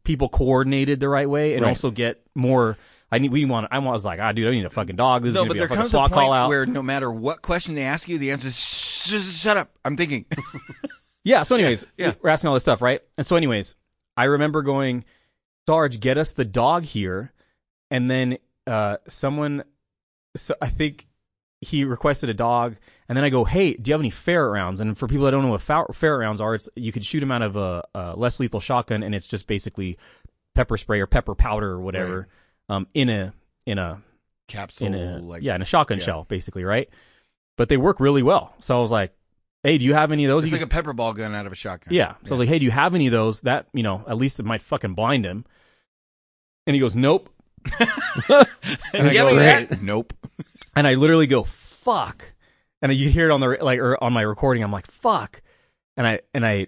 [0.04, 1.70] people coordinated the right way and Right.
[1.70, 2.76] also get more.
[3.10, 3.30] I need.
[3.32, 3.68] We want.
[3.70, 5.22] I was like, ah, dude, I need a fucking dog.
[5.22, 6.48] This No, is but gonna there be a comes a point call out.
[6.48, 9.70] where no matter what question they ask you, the answer is "Shh, just shut up.
[9.84, 10.26] I'm thinking.
[11.24, 11.42] Yeah.
[11.42, 12.14] So, anyways, Yeah, yeah.
[12.22, 13.00] we're asking all this stuff, right?
[13.18, 13.76] And so, anyways,
[14.16, 15.04] I remember going,
[15.68, 17.32] Sarge, get us the dog here,
[17.90, 18.38] and then
[18.68, 19.64] uh, someone,
[20.36, 21.08] so I think
[21.60, 22.76] he requested a dog,
[23.08, 24.80] and then I go, hey, do you have any ferret rounds?
[24.80, 27.20] And for people that don't know what fer- ferret rounds are, it's you could shoot
[27.20, 29.98] them out of a, a less lethal shotgun, and it's just basically
[30.54, 32.28] pepper spray or pepper powder or whatever,
[32.68, 33.32] um, in a
[33.66, 34.02] in a
[34.48, 36.04] Capsule, in a like yeah in a shotgun yeah.
[36.04, 36.88] shell, basically, right?
[37.56, 38.54] But they work really well.
[38.58, 39.12] So I was like,
[39.62, 40.44] hey, do you have any of those?
[40.44, 41.92] It's You like a pepper ball gun out of a shotgun.
[41.92, 42.14] yeah.
[42.24, 43.40] So I was like, hey, do you have any of those?
[43.42, 45.44] That, you know, at least it might fucking blind him.
[46.66, 47.30] And he goes, nope.
[47.80, 47.88] and
[48.28, 49.82] I yeah, go, right.
[49.82, 50.12] Nope.
[50.76, 52.32] and I literally go, fuck.
[52.82, 55.42] And you hear it on the, like, or on my recording, I'm like, fuck.
[55.96, 56.66] And I, and I,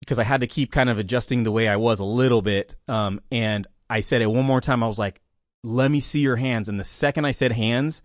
[0.00, 2.76] because I had to keep kind of adjusting the way I was a little bit.
[2.86, 4.82] Um, and I said it one more time.
[4.82, 5.20] I was like,
[5.64, 6.68] let me see your hands.
[6.68, 8.02] And the second I said hands,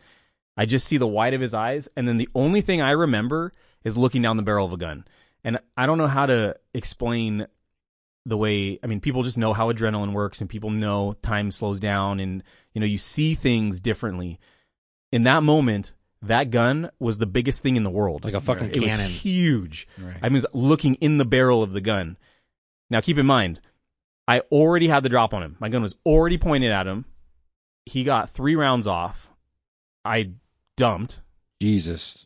[0.57, 1.87] I just see the white of his eyes.
[1.95, 3.53] And then the only thing I remember
[3.83, 5.05] is looking down the barrel of a gun.
[5.43, 7.47] And I don't know how to explain
[8.25, 11.79] the way I mean, people just know how adrenaline works, and people know time slows
[11.79, 14.39] down, and you know you see things differently.
[15.11, 15.93] In that moment,
[16.23, 19.05] that gun was the biggest thing in the world, Like a fucking it cannon.
[19.07, 19.87] was huge.
[19.97, 20.17] Right.
[20.21, 22.17] I was looking in the barrel of the gun.
[22.89, 23.59] Now, keep in mind,
[24.27, 25.57] I already had the drop on him.
[25.59, 27.05] My gun was already pointed at him.
[27.85, 29.29] He got three rounds off.
[30.05, 30.31] I
[30.77, 31.21] dumped.
[31.61, 32.25] Jesus.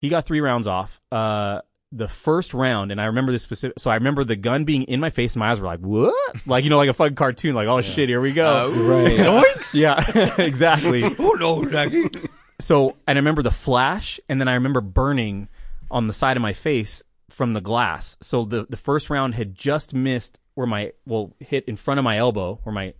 [0.00, 1.00] He got three rounds off.
[1.10, 3.78] Uh, the first round, and I remember this specific.
[3.80, 6.14] So I remember the gun being in my face, and my eyes were like, "What?"
[6.46, 7.54] Like you know, like a fucking cartoon.
[7.54, 9.16] Like, "Oh shit, here we go." Right.
[9.16, 9.74] Yoinks!
[9.74, 11.02] Yeah, exactly.
[11.02, 12.28] oh no, Nuggy.
[12.60, 15.48] So, and I remember the flash, and then I remember burning
[15.90, 18.16] on the side of my face from the glass.
[18.20, 22.04] So the the first round had just missed where my well hit in front of
[22.04, 22.94] my elbow, where my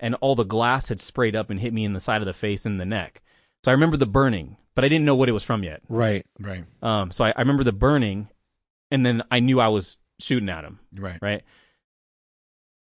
[0.00, 2.32] and all the glass had sprayed up and hit me in the side of the
[2.32, 3.22] face and the neck.
[3.64, 5.82] So I remember the burning, but I didn't know what it was from yet.
[5.88, 6.26] Right.
[6.40, 6.64] Right.
[6.82, 8.28] Um, so I, I remember the burning,
[8.90, 10.80] and then I knew I was shooting at him.
[10.94, 11.18] Right.
[11.22, 11.42] Right.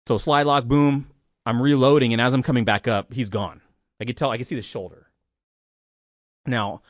[0.08, 1.08] So slide lock, boom.
[1.46, 3.62] I'm reloading, and as I'm coming back up, he's gone.
[4.02, 4.32] I could tell.
[4.32, 5.03] I could see the shoulder.
[6.46, 6.82] Now,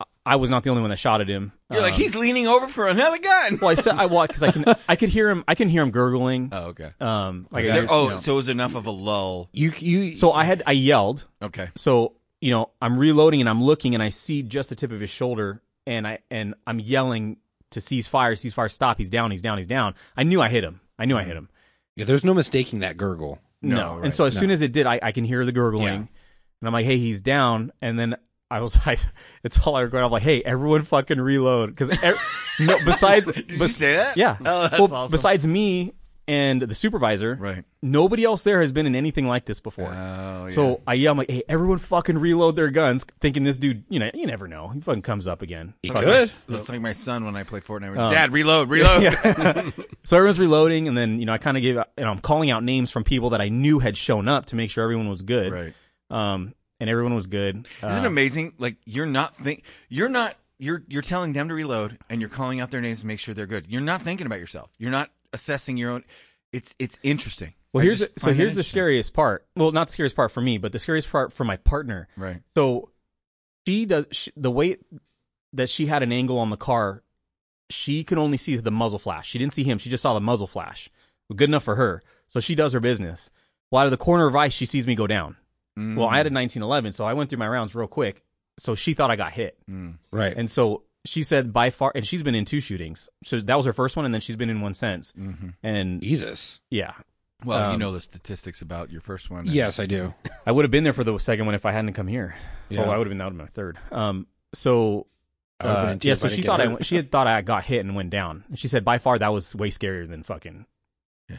[0.00, 1.52] I- I was not the only one that shot at him.
[1.70, 3.58] You're like Um, he's leaning over for another gun.
[3.60, 4.64] Well, I said I walked because I can.
[4.88, 5.44] I could hear him.
[5.48, 6.50] I can hear him gurgling.
[6.52, 6.92] Oh, okay.
[7.00, 8.16] Um, like There- I- oh, you know.
[8.18, 9.48] so it was enough of a lull.
[9.52, 10.62] You you so I had.
[10.66, 11.26] I yelled.
[11.42, 11.70] Okay.
[11.76, 15.00] So you know, I'm reloading and I'm looking and I see just the tip of
[15.00, 17.36] his shoulder and I and I'm yelling
[17.70, 18.98] to cease fire, cease fire, stop.
[18.98, 19.30] He's down.
[19.30, 19.58] He's down.
[19.58, 19.94] He's down.
[20.16, 20.80] I knew I hit him.
[20.98, 21.48] I knew I hit him.
[21.96, 23.38] yeah, there's no mistaking that gurgle.
[23.62, 23.96] No.
[23.96, 24.40] No, And so as No.
[24.40, 25.84] soon as it did, I, I can hear the gurgling.
[25.86, 25.94] Yeah.
[26.60, 27.72] And I'm like, hey, he's down.
[27.80, 28.16] And then
[28.52, 28.98] I was like,
[29.44, 30.04] it's all I regret.
[30.04, 31.70] I'm like, hey, everyone fucking reload.
[31.74, 31.90] Because
[32.60, 34.16] no, besides, Did you bes- say that?
[34.16, 34.36] yeah.
[34.44, 35.10] Oh, that's well, awesome.
[35.10, 35.92] besides me
[36.28, 37.64] and the supervisor, Right.
[37.82, 39.88] nobody else there has been in anything like this before.
[39.88, 40.48] Oh, yeah.
[40.50, 43.98] So I yell, I'm like, hey, everyone fucking reload their guns, thinking this dude, you
[43.98, 44.68] know, you never know.
[44.68, 45.74] He fucking comes up again.
[45.82, 46.04] He could.
[46.04, 47.96] That's like my son when I play Fortnite.
[47.98, 49.02] Um, Dad, reload, reload.
[49.02, 49.70] Yeah.
[50.04, 52.50] so everyone's reloading, and then, you know, I kind of gave, you know, I'm calling
[52.52, 55.22] out names from people that I knew had shown up to make sure everyone was
[55.22, 55.52] good.
[55.52, 55.74] Right.
[56.08, 57.66] Um, and everyone was good.
[57.78, 58.54] Isn't Uh, it amazing?
[58.58, 62.60] Like you're not think you're not you're you're telling them to reload and you're calling
[62.60, 63.66] out their names to make sure they're good.
[63.68, 64.70] You're not thinking about yourself.
[64.78, 66.04] You're not assessing your own.
[66.52, 67.54] It's it's interesting.
[67.72, 69.46] Well, I here's the, so here's the scariest part.
[69.56, 72.08] Well, not the scariest part for me, but the scariest part for my partner.
[72.18, 72.42] Right.
[72.54, 72.90] So
[73.66, 74.76] she does she, the way
[75.54, 77.02] that she had an angle on the car.
[77.70, 79.28] She could only see the muzzle flash.
[79.28, 79.78] She didn't see him.
[79.78, 80.90] She just saw the muzzle flash.
[81.34, 82.02] Good enough for her.
[82.26, 83.30] So she does her business.
[83.70, 85.36] Well, out of the corner of her eye, she sees me go down.
[85.78, 85.96] Mm.
[85.96, 88.22] Well, I had a 1911, so I went through my rounds real quick.
[88.58, 89.96] So she thought I got hit, Mm.
[90.10, 90.36] Right.
[90.36, 93.08] and so she said by far, and she's been in two shootings.
[93.24, 95.12] So that was her first one, and then she's been in one since.
[95.12, 96.60] hmm And Jesus.
[96.70, 96.92] yeah,
[97.44, 99.46] Well, you Um, know the statistics about your first one.
[99.46, 100.14] Yes, I do.
[100.46, 102.36] I would have been there for the second one if I hadn't come here.
[102.68, 102.82] Yeah.
[102.84, 103.78] Oh, I would have been that would have been my third.
[103.90, 105.06] Um, so
[105.58, 107.40] I would've been uh, yeah, so she thought get I went- she had thought I
[107.42, 108.44] got hit and went down.
[108.48, 110.66] And she said by far that was way scarier than fucking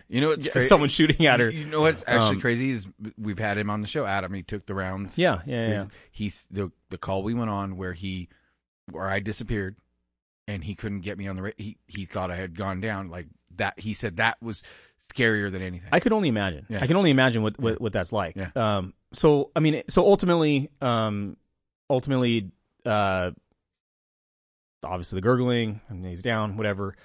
[0.07, 0.67] You know what's crazy?
[0.67, 1.49] someone shooting at her.
[1.49, 2.87] You know what's actually Um, crazy is
[3.17, 4.05] we've had him on the show.
[4.05, 5.17] Adam, he took the rounds.
[5.17, 5.85] Yeah, yeah, yeah.
[6.11, 8.29] He's the the call we went on where he
[8.91, 9.75] where I disappeared
[10.47, 13.09] and he couldn't get me on the ra- he he thought I had gone down
[13.09, 13.79] like that.
[13.79, 14.63] He said that was
[15.13, 15.89] scarier than anything.
[15.91, 16.65] I could only imagine.
[16.69, 16.79] Yeah.
[16.81, 18.35] I can only imagine what, what, what that's like.
[18.35, 18.49] Yeah.
[18.55, 18.93] Um.
[19.13, 21.37] So I mean, so ultimately, um,
[21.89, 22.51] ultimately,
[22.85, 23.31] uh,
[24.83, 26.95] obviously the gurgling and he's down, whatever.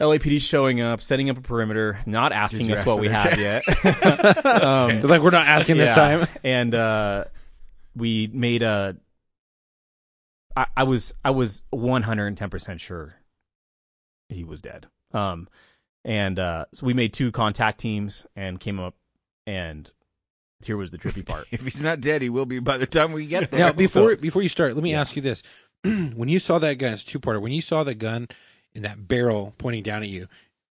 [0.00, 3.64] LAPD showing up, setting up a perimeter, not asking us what we their have yet.
[4.46, 5.94] um, They're like, we're not asking this Yeah.
[5.94, 6.28] time.
[6.44, 7.24] and uh,
[7.96, 8.96] we made a.
[10.56, 13.14] I, I was I was one hundred and ten percent sure
[14.28, 14.86] he was dead.
[15.12, 15.48] Um,
[16.04, 18.94] and uh, so we made two contact teams and came up,
[19.46, 19.90] and
[20.64, 21.46] here was the trippy part.
[21.50, 23.60] if he's not dead, he will be by the time we get there.
[23.60, 25.00] Now, before before you start, let me Yeah.
[25.00, 25.42] ask you this:
[25.82, 27.40] When you saw that gun, it's two parter.
[27.40, 28.28] When you saw the gun
[28.74, 30.26] in that barrel pointing down at you,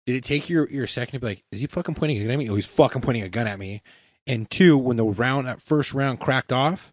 [0.06, 2.30] did it take your your second to be like, "Is he fucking pointing a gun
[2.32, 2.48] at me?
[2.50, 3.82] Oh, he's fucking pointing a gun at me."
[4.26, 6.92] And two, when the round that first round cracked off,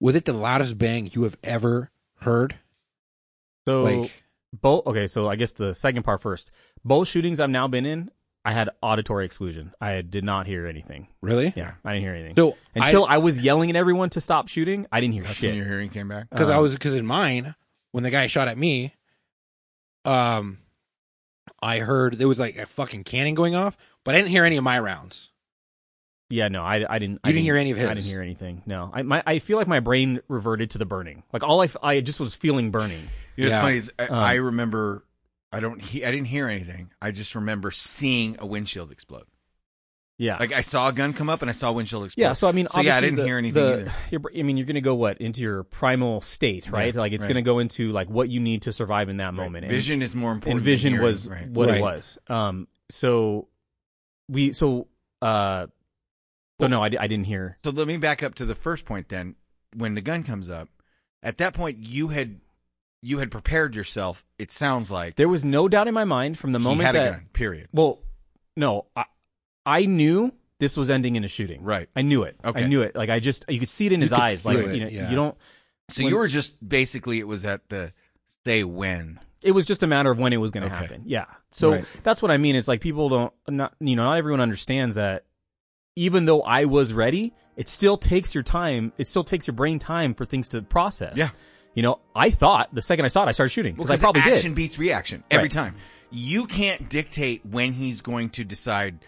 [0.00, 1.90] was it the loudest bang you have ever
[2.20, 2.56] heard?
[3.66, 4.22] So Like,
[4.60, 5.06] both okay.
[5.06, 6.50] So I guess the second part first.
[6.84, 8.10] Both shootings I've now been in,
[8.44, 9.72] I had auditory exclusion.
[9.80, 11.08] I did not hear anything.
[11.20, 11.52] really?
[11.56, 12.36] Yeah, I didn't hear anything.
[12.36, 15.48] So Until I, was yelling at everyone to stop shooting, I didn't hear That's shit.
[15.50, 16.30] when your hearing came back.
[16.30, 17.56] because I Um, was because in mine
[17.90, 18.94] when the guy shot at me,
[20.06, 20.58] um,
[21.62, 24.56] I heard there was like a fucking cannon going off, but I didn't hear any
[24.56, 25.30] of my rounds.
[26.28, 27.20] Yeah, no, I, I didn't.
[27.22, 27.88] I You didn't hear any of his.
[27.88, 28.62] I didn't hear anything.
[28.66, 31.22] No, I my, I feel like my brain reverted to the burning.
[31.32, 33.00] Like all I, I just was feeling burning.
[33.36, 33.62] You know, Yeah.
[33.62, 35.04] what's funny is I, Um, I remember.
[35.52, 35.80] I don't.
[35.80, 36.90] He, I didn't hear anything.
[37.00, 39.26] I just remember seeing a windshield explode.
[40.18, 40.38] Yeah.
[40.38, 42.22] Like I saw a gun come up and I saw windshield explode.
[42.22, 44.30] yeah, so I mean, so yeah, I didn't the- hear anything the- either.
[44.38, 46.94] I mean, you're going to go what into your primal state, right?
[46.94, 47.28] Yeah, like it's right.
[47.34, 49.64] going to go into like what you need to survive in that moment.
[49.66, 50.58] And- Vision is more important.
[50.58, 51.48] and vision hearing, was right.
[51.48, 51.78] what Right.
[51.78, 52.18] it was.
[52.28, 53.48] Um, so
[54.28, 54.88] we, so,
[55.20, 55.66] uh,
[56.60, 57.58] so no, I, I didn't hear.
[57.64, 59.34] So let me back up to the first point then.
[59.76, 60.70] When the gun comes up,
[61.22, 62.40] at that point you had
[63.02, 64.24] you had prepared yourself.
[64.38, 66.94] It sounds like There was no doubt in my mind from the he moment had
[66.94, 67.28] that, a gun.
[67.34, 67.68] Period.
[67.74, 67.98] well,
[68.56, 69.04] no, I,
[69.66, 71.62] I knew this was ending in a shooting.
[71.62, 71.88] Right.
[71.94, 72.36] I knew it.
[72.44, 72.64] Okay.
[72.64, 72.94] I knew it.
[72.96, 74.46] Like I just, you could see it in his could eyes.
[74.46, 75.10] Like, it, you know, yeah.
[75.10, 75.36] you don't,
[75.90, 77.92] So When- you were just basically it was at the
[78.44, 79.20] say when.
[79.42, 80.82] it was just a matter of when it was going to Okay.
[80.84, 81.02] happen.
[81.04, 81.26] Yeah.
[81.50, 81.84] So Right.
[82.02, 82.56] that's what I mean.
[82.56, 85.24] It's like people don't not you know not everyone understands that
[85.94, 88.92] even though I was ready, it still takes your time.
[88.98, 91.16] It still takes your brain time for things to process.
[91.16, 91.30] Yeah.
[91.74, 94.22] You know, I thought the second I saw it, I started shooting because I probably
[94.22, 94.56] action did.
[94.56, 95.50] beats reaction every Right.
[95.52, 95.76] time.
[96.10, 98.98] You can't dictate when he's going to decide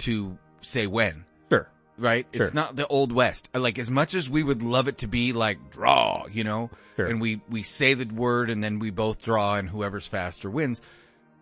[0.00, 1.24] to say when.
[1.50, 1.68] Sure.
[1.98, 2.26] right?
[2.34, 2.44] Sure.
[2.46, 3.48] It's not the old west.
[3.54, 7.06] Like as much as we would love it to be like draw, you know, Sure.
[7.06, 10.82] and we we say the word and then we both draw and whoever's faster wins.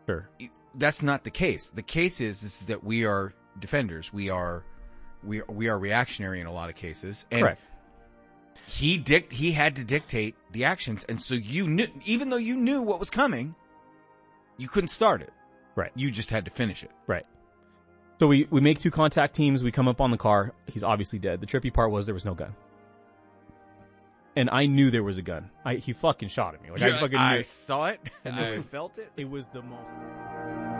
[0.06, 0.28] Sure.
[0.74, 1.70] That's not the case.
[1.70, 4.12] The case is, is that we are defenders.
[4.12, 4.62] We are
[5.24, 7.26] we we are reactionary in a lot of cases.
[7.30, 7.60] And Correct.
[8.66, 12.56] He dict he had to dictate the actions, and so you knew even though you
[12.56, 13.54] knew what was coming,
[14.58, 15.32] you couldn't start it.
[15.74, 15.90] Right.
[15.94, 16.90] You just had to finish it.
[17.06, 17.24] Right.
[18.18, 19.62] So we, we make two contact teams.
[19.62, 20.52] We come up on the car.
[20.66, 21.40] He's obviously dead.
[21.40, 22.54] The trippy part was there was no gun.
[24.34, 25.50] And I knew there was a gun.
[25.64, 26.70] I, he fucking shot at me.
[26.70, 27.42] Like I fucking I knew.
[27.44, 28.00] saw it.
[28.24, 29.10] And I felt it.
[29.16, 30.77] It was the most.